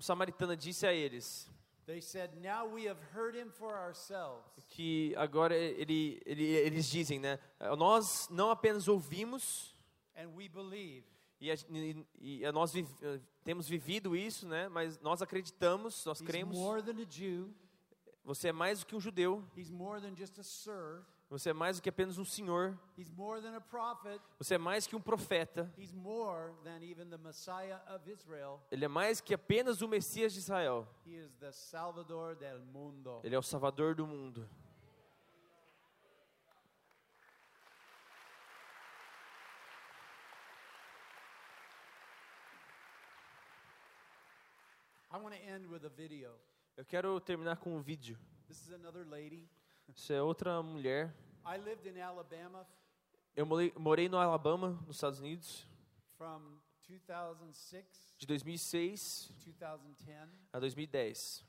[0.00, 1.48] samaritana disse a eles,
[1.92, 4.42] They said, Now we have heard him for ourselves.
[4.70, 7.38] que agora ele, ele, eles dizem, né?
[7.76, 9.76] Nós não apenas ouvimos
[10.16, 11.04] And we believe.
[11.38, 12.06] e, a- e-
[12.44, 12.86] e nós vi-
[13.44, 14.68] temos vivido isso, né?
[14.68, 16.56] Mas nós acreditamos, nós He's cremos.
[16.56, 17.52] more than a Jew.
[18.24, 19.44] Você é mais do que um judeu.
[21.32, 22.78] Você é mais do que apenas um senhor.
[24.38, 25.72] Você é mais que um profeta.
[28.70, 30.86] Ele é mais que apenas o Messias de Israel.
[31.06, 31.30] Ele
[33.34, 34.46] é o Salvador do mundo.
[45.10, 46.38] I want to end with a video.
[46.76, 48.18] Eu quero terminar com um vídeo.
[48.48, 49.48] This is another lady.
[49.94, 51.14] Isso é outra mulher.
[51.44, 52.66] I lived in Alabama
[53.34, 55.66] Eu morei, morei no Alabama, nos Estados Unidos,
[56.18, 60.28] from 2006 de 2006 to 2010.
[60.52, 61.44] a 2010.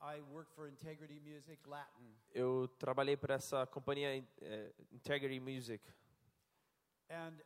[0.00, 2.16] I worked for Integrity Music Latin.
[2.34, 5.80] Eu trabalhei para essa companhia eh, Integrity Music.
[7.08, 7.40] And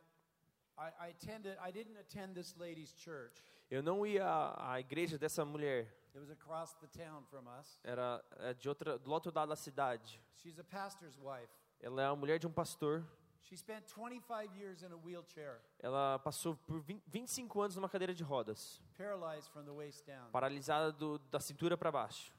[0.77, 3.39] I, I attended, I didn't attend this lady's church.
[3.69, 4.25] Eu não ia
[4.57, 5.95] à igreja dessa mulher.
[6.13, 7.79] It was across the town from us.
[7.83, 10.21] Era é, de outra, do outro lado da cidade.
[10.37, 11.51] She's a pastor's wife.
[11.81, 13.03] Ela é a mulher de um pastor.
[13.41, 18.13] She spent 25 years in a wheelchair, Ela passou por 20, 25 anos numa cadeira
[18.13, 20.29] de rodas, paralyzed from the waist down.
[20.31, 22.33] paralisada do, da cintura para baixo.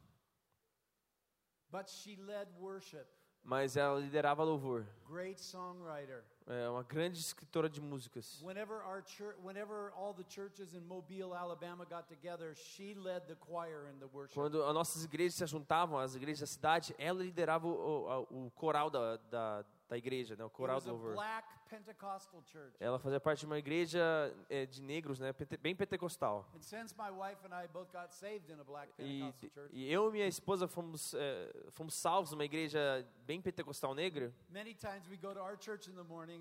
[1.70, 3.06] But she led worship.
[3.42, 4.86] Mas ela liderava louvor.
[6.52, 8.42] É uma grande escritora de músicas.
[8.42, 13.36] Whenever our church, whenever all the churches in Mobile, Alabama got together, she led the
[13.36, 14.34] choir in the worship.
[14.34, 18.50] Quando as nossas igrejas se juntavam, as igrejas da cidade, ela liderava o, o, o
[18.50, 20.44] coral da, da, da igreja, né?
[20.44, 21.14] o coral do louvor.
[22.78, 24.00] Ela fazia parte de uma igreja
[24.48, 25.34] é, de negros, né?
[25.60, 26.48] bem pentecostal.
[29.00, 29.20] E,
[29.72, 34.32] e eu e minha esposa fomos, é, fomos salvos numa igreja bem pentecostal negra.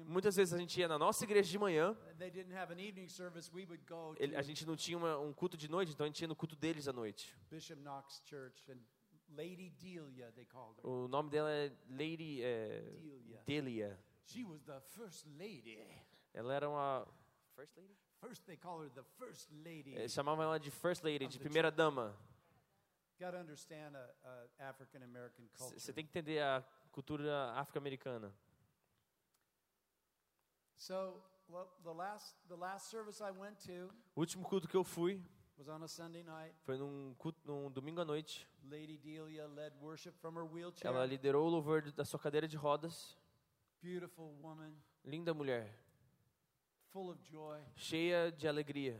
[0.06, 3.10] Muitas vezes a gente ia na nossa igreja de manhã, they didn't have an evening
[3.10, 6.04] service, we would go ele- a gente não tinha uma- um culto de noite, então
[6.06, 7.36] a gente ia no culto deles à noite.
[7.50, 8.78] Bishop Knox Church and
[9.36, 10.88] Lady Delia, they called her.
[10.88, 13.44] O nome dela é Lady é, Delia.
[13.46, 14.00] Delia.
[14.26, 15.80] She was the first lady.
[16.34, 17.08] Ela era uma.
[17.56, 17.96] First Lady?
[18.20, 19.96] First, they call her the first lady.
[19.96, 22.16] É, chamavam ela de First Lady, de primeira dama.
[23.18, 25.80] Got to understand a, a African American culture.
[25.80, 28.34] Você tem que entender a cultura afro-americana.
[30.78, 34.84] So, well, the last the last service I went to O último culto que eu
[34.84, 35.22] fui
[35.60, 36.54] was on a Sunday night.
[36.66, 38.48] foi num, culto, num domingo à noite.
[38.64, 40.90] Lady Delia led worship from her wheelchair.
[40.90, 43.18] Ela liderou o louvor da sua cadeira de rodas.
[43.82, 44.74] Beautiful woman,
[45.06, 45.70] Linda mulher,
[46.92, 47.60] full of joy.
[47.76, 49.00] cheia de alegria.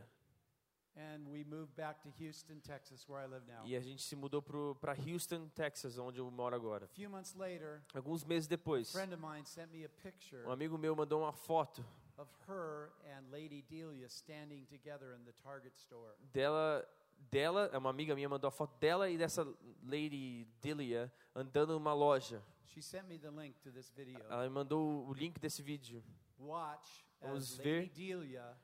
[0.96, 3.64] And we moved back to Houston, Texas, where I live now.
[3.64, 6.84] E a gente se mudou para Houston, Texas, onde eu moro agora.
[6.84, 10.44] A few months later, Alguns meses a depois, friend of mine sent me a picture
[10.46, 11.82] um amigo meu mandou uma foto
[12.20, 16.14] of her and Lady Delia standing together in the Target store.
[16.32, 16.86] dela,
[17.30, 19.42] dela, é uma amiga minha mandou a foto dela e dessa
[19.82, 22.42] Lady Delia andando numa loja.
[22.66, 24.20] She sent me the link to this video.
[24.28, 26.02] Ela me mandou o link desse vídeo.
[26.38, 27.80] Watch Vamos as ver.
[27.80, 28.56] Lady Delia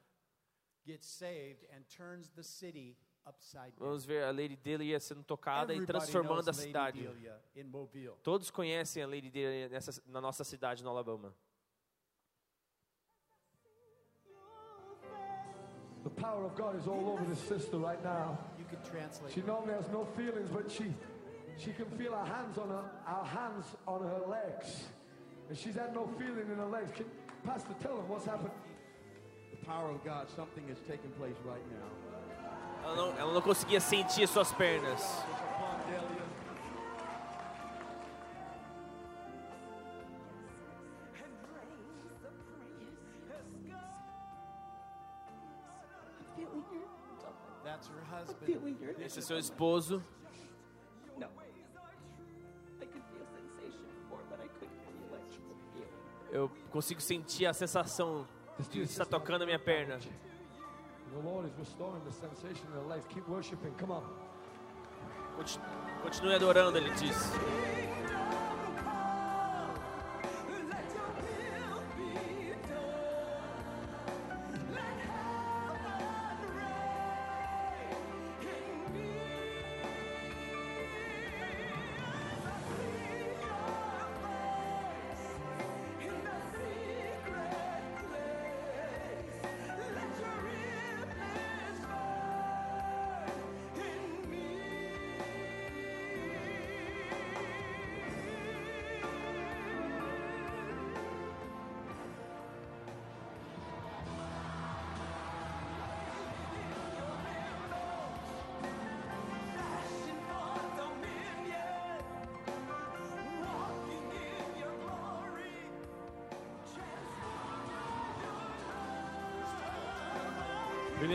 [0.85, 2.97] gets saved and turns the city
[3.27, 3.89] upside down.
[3.89, 7.09] Vamos ver a Lady Delia sendo tocada e transformando a cidade.
[8.23, 11.35] Todos conhecem a Lady Delia nessa, na nossa cidade, no Alabama.
[16.07, 18.39] The power of God is all over this sister right now.
[18.61, 19.35] You can translate.
[19.35, 20.95] She normally has no feelings, but she
[21.59, 24.85] she can feel our hands on her our hands on her legs.
[25.49, 26.93] And she's had no feeling in her legs.
[26.95, 27.07] Can,
[27.45, 28.53] Pastor, tell them what's happened.
[29.51, 31.91] the power of God, something is taking place right now.
[32.85, 35.03] Ela não, ela não conseguia sentir suas pernas.
[48.99, 50.03] Esse é seu esposo.
[56.31, 58.27] Eu consigo sentir a sensação
[58.71, 59.99] de estar tocando a minha perna.
[59.99, 62.03] The Lord is restoring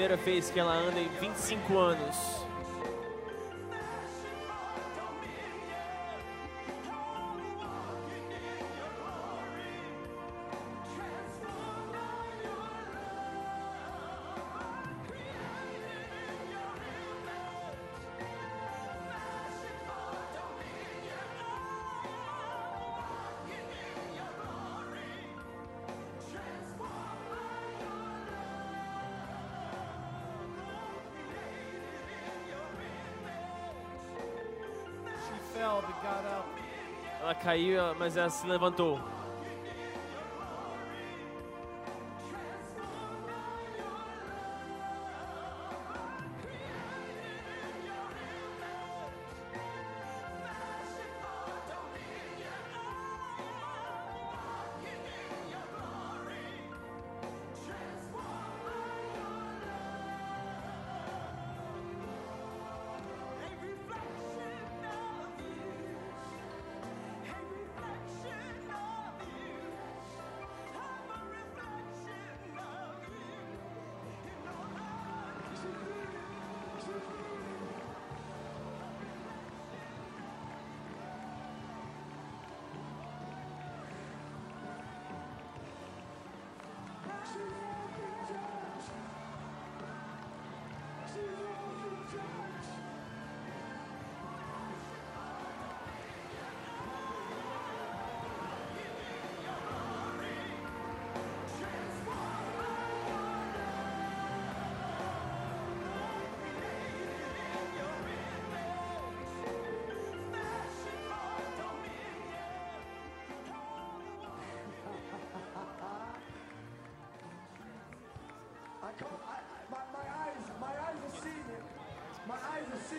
[0.01, 2.40] Primeira vez que ela anda em 25 anos.
[37.43, 38.99] Caiu, mas ela se levantou.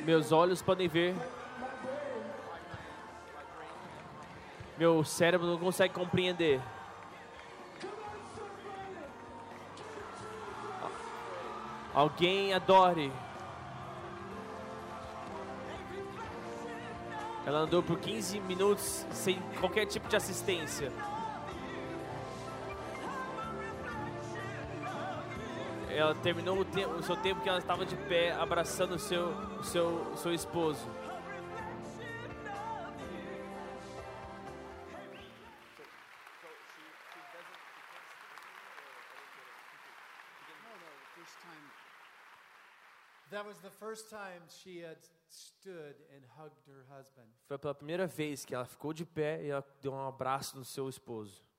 [0.04, 1.14] Meus olhos podem ver,
[4.76, 6.60] meu cérebro não consegue compreender.
[11.94, 13.12] Alguém adore.
[17.44, 20.90] Ela andou por 15 minutos sem qualquer tipo de assistência.
[26.02, 29.28] Ela terminou o, tempo, o seu tempo que ela estava de pé, abraçando o seu,
[29.60, 30.84] o seu, o seu esposo.
[47.46, 50.64] Foi pela primeira vez que ela ficou de pé e ela deu um abraço no
[50.64, 51.51] seu esposo.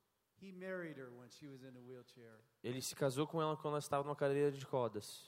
[2.63, 5.27] Ele se casou com ela quando ela estava numa cadeira de rodas.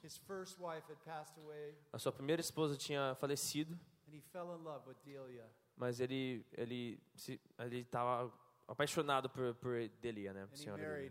[1.94, 3.74] A sua primeira esposa tinha falecido,
[4.08, 5.50] and he fell in love with Delia.
[5.78, 8.32] mas ele ele se ele estava
[8.68, 11.10] apaixonado por por Delia, né, senhora Delia.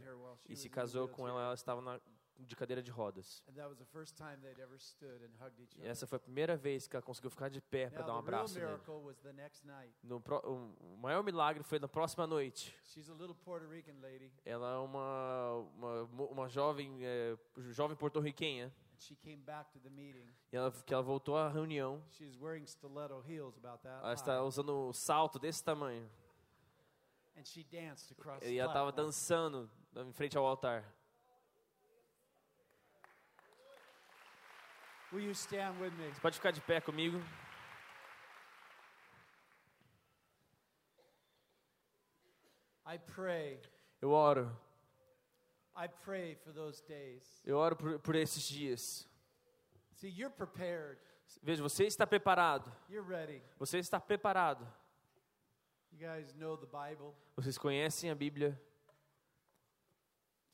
[0.48, 2.00] E se casou com ela, ela estava na,
[2.38, 3.42] de cadeira de rodas.
[3.48, 6.16] And that was the first time they'd ever stood and hugged each E essa foi
[6.16, 8.58] a primeira vez que ela conseguiu ficar de pé para dar um abraço.
[10.02, 10.38] No pro,
[10.80, 12.76] o maior milagre foi na próxima noite.
[12.84, 17.36] She's a little Puerto Rican lady, Ela é uma uma, uma jovem é,
[17.70, 20.28] jovem porto-riquenha and she came back to the meeting.
[20.52, 22.02] e ela que ela voltou à reunião.
[24.02, 26.08] Ela está usando um salto desse tamanho.
[27.36, 30.82] and she danced across E ela estava dançando em frente ao altar.
[30.84, 32.04] Will you
[32.54, 33.08] stand with me?
[35.14, 37.18] Você pode ficar de pé comigo?
[42.84, 43.60] I pray.
[44.02, 44.50] Eu oro.
[45.76, 47.42] I pray for those days.
[47.44, 49.08] Eu oro por, por esses dias.
[51.42, 52.72] Veja, você está preparado.
[53.58, 54.66] Você está preparado.
[55.92, 57.14] You guys know the Bible.
[57.36, 58.60] Vocês conhecem a Bíblia.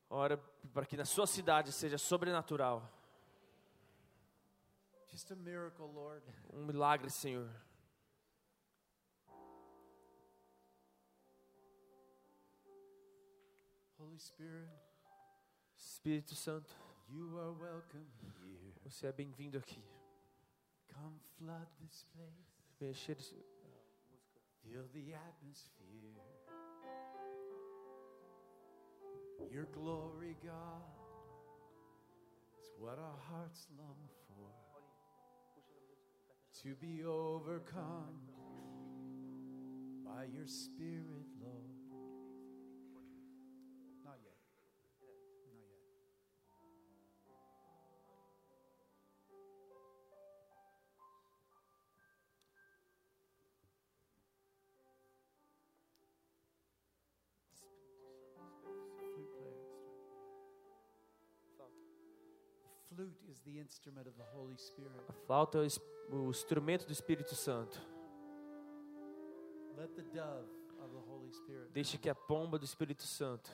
[0.09, 0.37] Ora
[0.73, 2.83] para que na sua cidade seja sobrenatural.
[5.11, 6.23] just a miracle, Lord.
[6.53, 7.49] Um milagre, Senhor.
[13.97, 14.69] Holy Spirit,
[15.77, 16.73] Espírito Santo,
[17.09, 18.73] you are welcome here.
[18.83, 19.83] você é bem-vindo aqui.
[20.93, 22.63] Come flood this place.
[22.79, 23.35] Venha encher esse-
[24.61, 26.38] Fill the atmosphere.
[29.51, 30.83] Your glory, God,
[32.61, 34.49] is what our hearts long for.
[36.63, 38.19] To be overcome
[40.05, 41.68] by your Spirit, Lord.
[65.07, 65.67] A flauta é
[66.11, 67.79] o instrumento do Espírito Santo.
[71.71, 73.49] Deixe que a pomba do Espírito Santo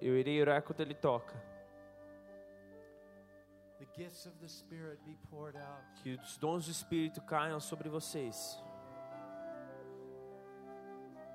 [0.00, 1.34] eu, irei orar quando ele toca.
[3.78, 6.02] The gifts of the Spirit be poured out.
[6.02, 8.62] Que os dons do Espírito caiam sobre vocês.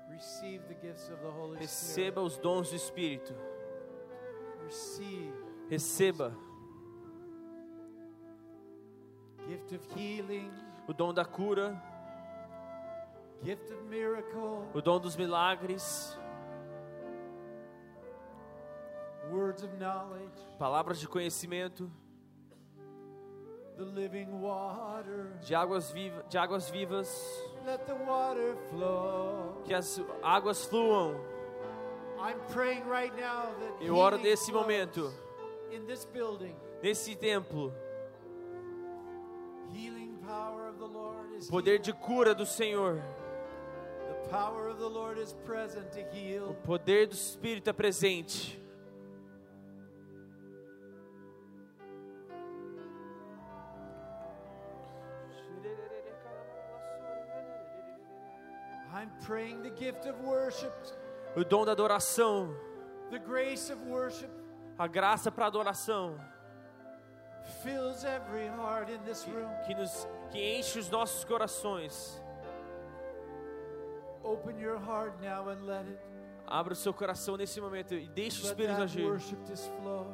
[0.08, 3.34] Receive the gifts of the Holy Receba os dons do Espírito.
[3.34, 3.58] Spirit.
[4.64, 6.34] Receive Receba
[10.86, 11.80] o dom da cura,
[13.42, 16.18] gift of miracle, o dom dos milagres,
[20.58, 21.90] palavras de conhecimento,
[23.76, 25.32] the living water.
[25.40, 27.08] de águas, viva, de águas vivas.
[29.64, 31.14] Que as águas fluam.
[32.18, 35.12] I'm praying right now that Eu oro nesse momento,
[35.70, 36.56] in this building.
[36.82, 37.72] nesse templo.
[39.72, 43.00] Healing power of the Lord is O poder de cura do Senhor.
[44.08, 46.00] The power of the Lord is present to
[46.50, 48.60] O poder do Espírito é presente.
[59.28, 60.72] Praying the gift of worship,
[61.36, 62.48] O dom da adoração.
[63.10, 64.30] the grace of worship
[64.78, 66.18] A graça para adoração.
[67.62, 69.48] fills every heart in this room.
[69.66, 72.20] Que, nos, que enche os nossos corações.
[74.22, 75.98] Open your heart now and let it.
[76.46, 79.04] Abra o seu coração nesse momento e deixe o Espírito agir.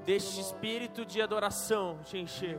[0.04, 2.58] Deixe o espírito de adoração te encher.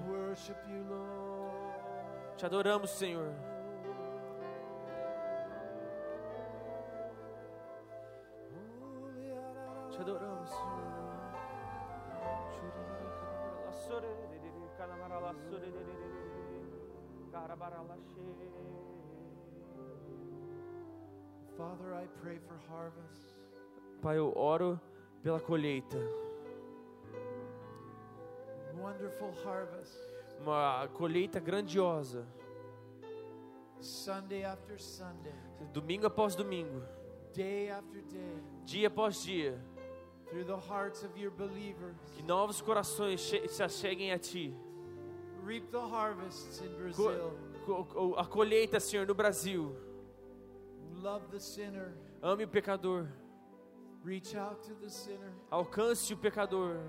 [2.38, 3.34] Te adoramos, Senhor.
[9.96, 10.50] Te adoramos,
[21.56, 23.34] Father, I pray for harvest.
[24.02, 24.78] Pai, eu oro
[25.24, 25.98] pela colheita.
[28.78, 29.98] Wonderful harvest.
[30.42, 32.28] Uma colheita grandiosa.
[33.80, 35.34] Sunday after Sunday,
[35.72, 36.82] Domingo após domingo.
[37.34, 39.58] day after day, Dia após dia.
[42.16, 44.54] Que novos corações se acheguem a Ti.
[45.46, 47.34] Reap the harvests in Brazil.
[48.18, 49.76] a colheita, Senhor, no Brasil.
[50.96, 51.94] Love the sinner.
[52.22, 53.08] Ame o pecador.
[54.04, 55.32] Reach out to the sinner.
[55.52, 56.80] Alcance o pecador.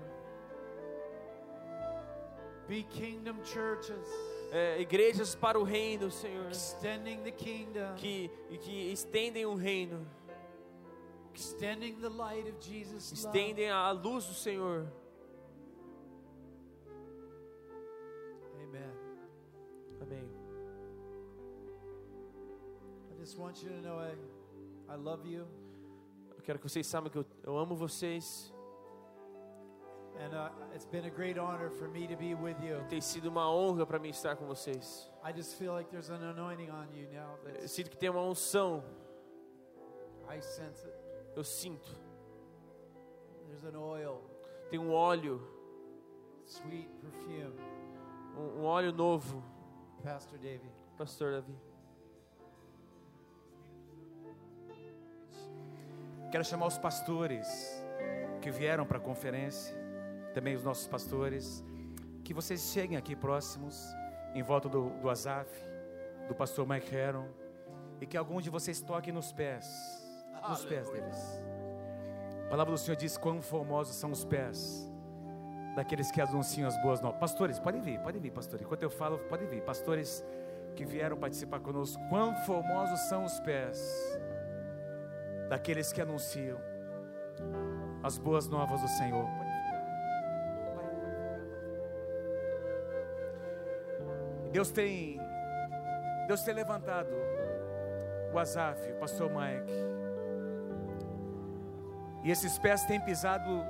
[2.67, 4.07] Be kingdom churches,
[4.51, 6.49] É, igrejas para o reino, Senhor.
[6.49, 8.29] extending the kingdom, Que,
[8.61, 10.05] que estendem o reino.
[13.11, 14.87] Estendem a luz do Senhor.
[18.63, 18.91] Amen.
[20.01, 20.29] Amém.
[23.11, 24.15] I just want you to know I,
[24.89, 25.47] I love you,
[26.35, 28.51] Eu quero que vocês saibam que eu, eu amo vocês.
[30.19, 32.83] and uh, it's been a great honor for me to be with you.
[32.89, 35.07] Tem sido uma honra para mim estar com vocês.
[35.23, 37.37] I just feel like there's an anointing on you now.
[37.61, 38.83] Eu sinto que tem uma unção.
[40.27, 41.06] I sense it.
[41.37, 41.87] Eu sinto.
[43.45, 44.23] There's an oil,
[44.71, 45.39] Tem um óleo.
[46.47, 47.53] sweet perfume.
[48.35, 49.43] Um, um óleo novo.
[50.03, 50.71] Pastor Davey.
[50.97, 51.55] Pastor Davi.
[56.31, 57.47] Quero chamar os pastores
[58.41, 59.77] que vieram para a conferência,
[60.33, 61.63] também os nossos pastores,
[62.23, 63.79] que vocês cheguem aqui próximos,
[64.33, 65.51] em volta do, do Azaf,
[66.27, 67.27] do pastor Mike Heron,
[68.01, 70.06] e que algum de vocês toque nos pés
[70.49, 71.43] nos pés deles.
[72.45, 74.91] A palavra do Senhor diz: quão formosos são os pés
[75.75, 77.19] daqueles que anunciam as boas novas.
[77.19, 78.65] Pastores, podem vir, podem vir, pastores.
[78.65, 79.61] Enquanto eu falo, podem vir.
[79.61, 80.25] Pastores
[80.75, 82.01] que vieram participar conosco.
[82.09, 84.19] Quão formosos são os pés
[85.49, 86.57] daqueles que anunciam
[88.03, 89.25] as boas novas do Senhor.
[94.51, 95.19] Deus tem
[96.27, 97.13] Deus tem levantado
[98.33, 99.96] o Azaf, o pastor Mike.
[102.27, 103.63] E esses pés têm pisado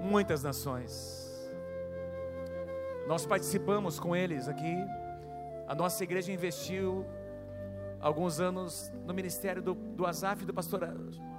[0.00, 1.52] muitas nações.
[3.06, 4.74] Nós participamos com eles aqui.
[5.68, 7.04] A nossa igreja investiu
[8.00, 10.80] alguns anos no ministério do, do Azaf e do pastor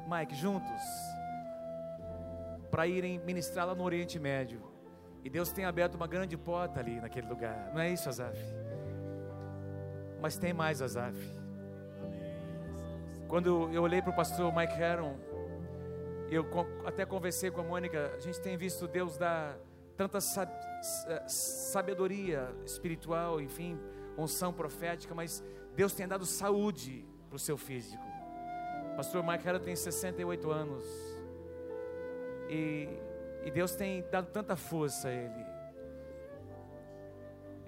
[0.07, 0.83] Mike juntos
[2.69, 4.61] para irem ministrar lá no Oriente Médio.
[5.23, 7.71] E Deus tem aberto uma grande porta ali naquele lugar.
[7.73, 8.37] Não é isso, Azaf?
[10.21, 11.17] Mas tem mais, Azaf.
[13.27, 15.15] Quando eu olhei para o pastor Mike Heron,
[16.29, 16.45] eu
[16.85, 19.57] até conversei com a Mônica, a gente tem visto Deus dar
[19.95, 20.19] tanta
[21.27, 23.79] sabedoria espiritual, enfim,
[24.17, 25.43] unção profética, mas
[25.75, 28.03] Deus tem dado saúde para o seu físico.
[28.95, 30.85] Pastor Heron tem 68 anos.
[32.49, 32.87] E,
[33.43, 35.45] e Deus tem dado tanta força a ele.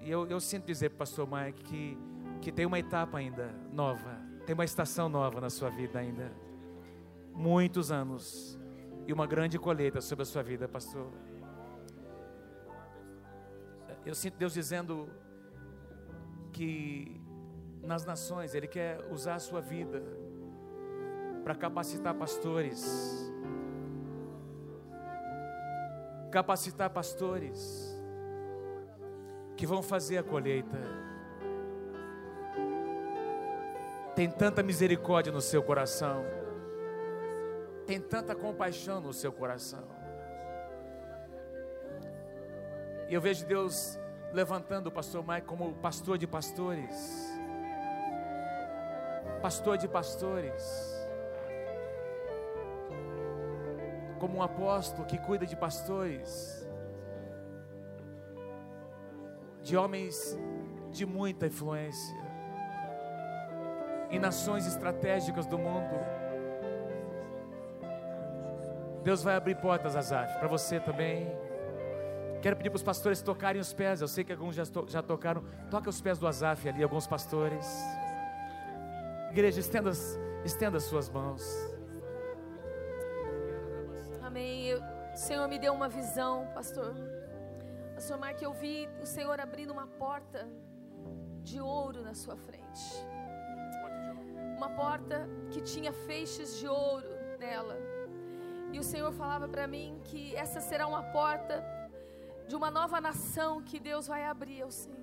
[0.00, 1.98] E eu, eu sinto dizer para o pastor Mike que,
[2.40, 6.30] que tem uma etapa ainda nova, tem uma estação nova na sua vida ainda.
[7.38, 8.58] Muitos anos
[9.06, 11.06] e uma grande colheita sobre a sua vida, pastor.
[14.04, 15.08] Eu sinto Deus dizendo
[16.52, 17.20] que
[17.80, 20.02] nas nações Ele quer usar a sua vida
[21.44, 23.32] para capacitar pastores,
[26.32, 27.96] capacitar pastores
[29.56, 30.76] que vão fazer a colheita.
[34.16, 36.24] Tem tanta misericórdia no seu coração,
[37.88, 39.82] tem tanta compaixão no seu coração.
[43.08, 43.98] E eu vejo Deus
[44.30, 47.26] levantando o pastor Mike como pastor de pastores.
[49.40, 50.98] Pastor de pastores.
[54.18, 56.68] como um apóstolo que cuida de pastores,
[59.62, 60.36] de homens
[60.90, 62.16] de muita influência,
[64.10, 66.27] em nações estratégicas do mundo.
[69.08, 71.26] Deus vai abrir portas, Azaf, para você também.
[72.42, 74.02] Quero pedir para os pastores tocarem os pés.
[74.02, 75.42] Eu sei que alguns já, to já tocaram.
[75.70, 77.66] Toca os pés do Azaf ali, alguns pastores.
[79.30, 79.92] Igreja, estenda,
[80.44, 81.42] estenda as suas mãos.
[85.18, 86.94] Senhor me deu uma visão, pastor.
[87.94, 90.46] Pastor Mark, eu vi o Senhor abrindo uma porta
[91.42, 93.06] de ouro na sua frente.
[94.56, 97.08] Uma porta que tinha feixes de ouro
[97.38, 97.87] nela.
[98.72, 101.64] E o Senhor falava para mim que essa será uma porta
[102.46, 104.98] de uma nova nação que Deus vai abrir, eu sei.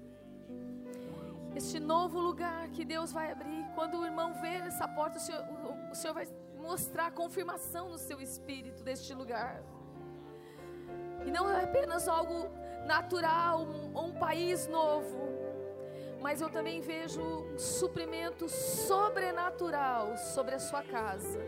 [1.56, 3.66] Este novo lugar que Deus vai abrir.
[3.76, 6.28] Quando o irmão ver essa porta, o Senhor, o, o Senhor vai
[6.58, 9.64] mostrar confirmação no seu espírito deste lugar.
[11.26, 12.50] E não é apenas algo
[12.86, 15.18] natural, um, um país novo,
[16.22, 21.40] mas eu também vejo um suprimento sobrenatural sobre a sua casa.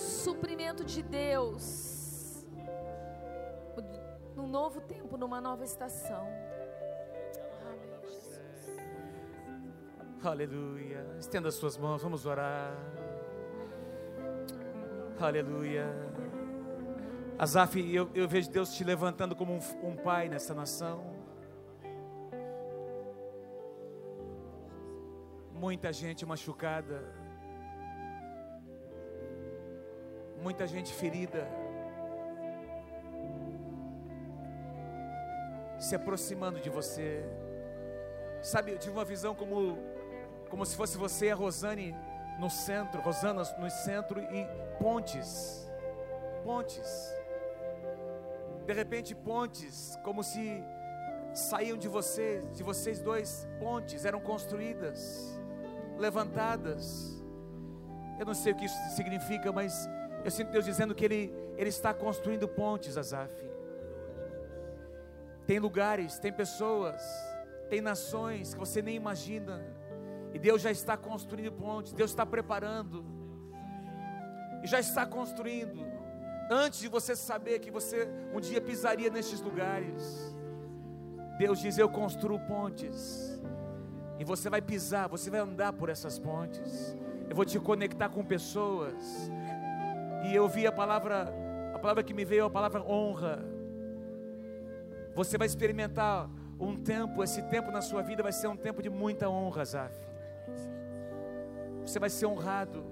[0.00, 2.00] Suprimento de Deus
[4.34, 6.26] num novo tempo, numa nova estação.
[10.22, 11.06] Aleluia.
[11.18, 12.74] Estenda as suas mãos, vamos orar.
[15.18, 15.86] Aleluia.
[17.38, 21.14] Azaf, eu, eu vejo Deus te levantando como um, um pai nessa nação.
[25.52, 27.14] Muita gente machucada,
[30.40, 31.46] muita gente ferida,
[35.78, 37.24] se aproximando de você.
[38.42, 39.78] Sabe, eu tive uma visão como,
[40.48, 41.94] como se fosse você e a Rosane
[42.38, 44.46] no centro, Rosana no centro e
[44.78, 45.70] pontes,
[46.42, 47.20] pontes
[48.70, 50.62] de repente pontes, como se
[51.34, 55.40] saíam de você, de vocês dois, pontes eram construídas,
[55.98, 57.20] levantadas.
[58.16, 59.88] Eu não sei o que isso significa, mas
[60.24, 63.32] eu sinto Deus dizendo que Ele, Ele está construindo pontes, Azaf.
[65.46, 67.02] Tem lugares, tem pessoas,
[67.68, 69.64] tem nações que você nem imagina,
[70.32, 73.04] e Deus já está construindo pontes, Deus está preparando,
[74.62, 75.88] e já está construindo.
[76.50, 80.34] Antes de você saber que você um dia pisaria nestes lugares,
[81.38, 83.40] Deus diz: Eu construo pontes.
[84.18, 86.94] E você vai pisar, você vai andar por essas pontes.
[87.28, 89.30] Eu vou te conectar com pessoas.
[90.22, 91.32] E eu vi a palavra,
[91.74, 93.44] a palavra que me veio, a palavra honra.
[95.14, 96.28] Você vai experimentar
[96.58, 99.94] um tempo, esse tempo na sua vida vai ser um tempo de muita honra, Zaf.
[101.84, 102.84] Você vai ser honrado.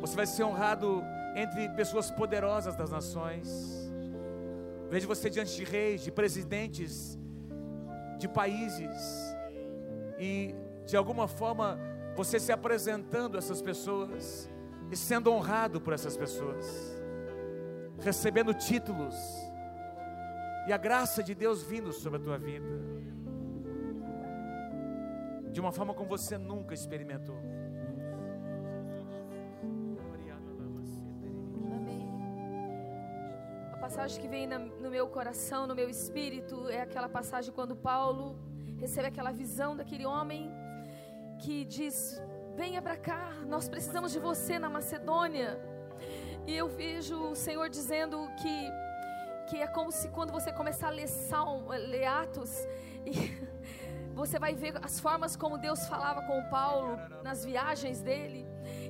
[0.00, 1.02] Você vai ser honrado
[1.34, 3.90] entre pessoas poderosas das nações.
[4.88, 7.18] Vejo você diante de reis, de presidentes,
[8.18, 9.36] de países.
[10.18, 10.54] E
[10.86, 11.78] de alguma forma
[12.16, 14.48] você se apresentando a essas pessoas
[14.90, 16.66] e sendo honrado por essas pessoas,
[18.00, 19.14] recebendo títulos
[20.66, 22.68] e a graça de Deus vindo sobre a tua vida,
[25.50, 27.36] de uma forma como você nunca experimentou.
[31.74, 32.06] Amém.
[33.72, 38.38] A passagem que vem no meu coração, no meu espírito, é aquela passagem quando Paulo
[38.78, 40.50] recebe aquela visão daquele homem
[41.38, 42.20] que diz:
[42.58, 45.60] Venha para cá, nós precisamos de você na Macedônia.
[46.44, 48.72] E eu vejo o Senhor dizendo que,
[49.48, 52.52] que é como se quando você começar a ler, Salmo, ler Atos,
[54.12, 58.44] você vai ver as formas como Deus falava com Paulo nas viagens dele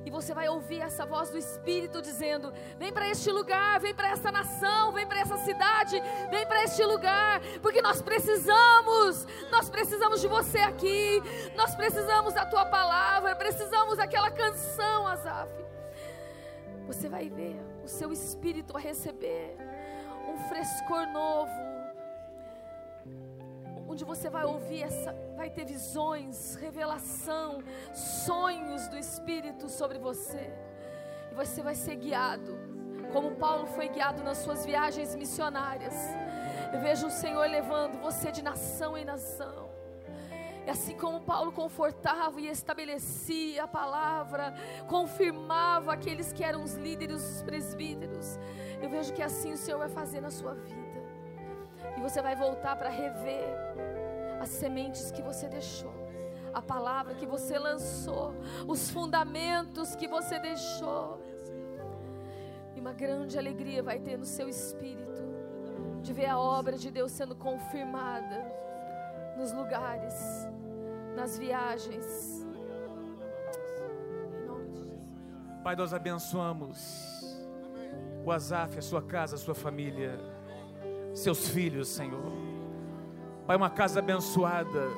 [0.09, 4.09] e você vai ouvir essa voz do Espírito dizendo: Vem para este lugar, vem para
[4.09, 10.19] essa nação, vem para essa cidade, vem para este lugar, porque nós precisamos, nós precisamos
[10.19, 11.21] de você aqui,
[11.55, 15.51] nós precisamos da tua palavra, precisamos daquela canção, Azaf.
[16.87, 19.55] Você vai ver, o seu espírito vai receber
[20.27, 21.78] um frescor novo
[23.99, 27.61] onde você vai ouvir essa, vai ter visões, revelação,
[27.93, 30.53] sonhos do Espírito sobre você.
[31.29, 32.57] E você vai ser guiado,
[33.11, 35.93] como Paulo foi guiado nas suas viagens missionárias.
[36.71, 39.69] Eu vejo o Senhor levando você de nação em nação.
[40.65, 44.53] E assim como Paulo confortava e estabelecia a palavra,
[44.87, 48.39] confirmava aqueles que eram os líderes, os presbíteros,
[48.81, 50.89] eu vejo que assim o Senhor vai fazer na sua vida.
[51.97, 53.88] E você vai voltar para rever
[54.39, 55.93] as sementes que você deixou,
[56.53, 58.33] a palavra que você lançou,
[58.67, 61.21] os fundamentos que você deixou.
[62.75, 65.21] E uma grande alegria vai ter no seu espírito
[66.01, 68.45] de ver a obra de Deus sendo confirmada
[69.37, 70.15] nos lugares,
[71.15, 72.47] nas viagens.
[75.63, 77.37] Pai, nós abençoamos
[78.25, 80.17] o Azaf, a sua casa, a sua família
[81.13, 82.48] seus filhos, Senhor.
[83.49, 84.91] Pai, uma casa abençoada.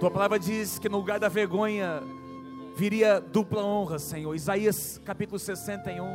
[0.00, 2.02] Tua palavra diz que no lugar da vergonha
[2.74, 4.34] viria dupla honra, Senhor.
[4.34, 6.06] Isaías capítulo 61.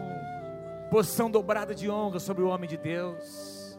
[0.90, 3.78] Porção dobrada de honra sobre o homem de Deus,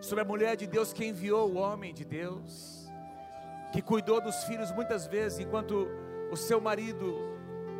[0.00, 2.90] sobre a mulher de Deus que enviou o homem de Deus,
[3.72, 5.86] que cuidou dos filhos muitas vezes enquanto
[6.32, 7.14] o seu marido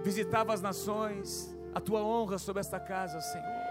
[0.04, 1.52] visitava as nações.
[1.74, 3.66] A tua honra sobre esta casa, Senhor.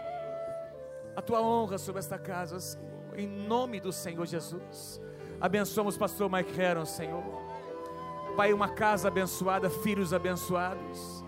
[1.16, 5.02] A tua honra sobre esta casa, Senhor em nome do Senhor Jesus.
[5.40, 7.24] Abençoamos o pastor Mike Heron, Senhor.
[8.36, 11.24] Pai, uma casa abençoada, filhos abençoados.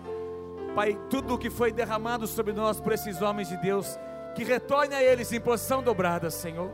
[0.74, 3.98] Pai, tudo o que foi derramado sobre nós por esses homens de Deus,
[4.34, 6.70] que retorne a eles em porção dobrada, Senhor.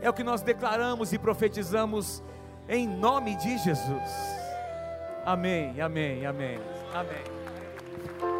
[0.00, 2.22] É o que nós declaramos e profetizamos
[2.68, 4.36] em nome de Jesus.
[5.24, 6.58] Amém, amém, amém,
[6.94, 8.35] amém.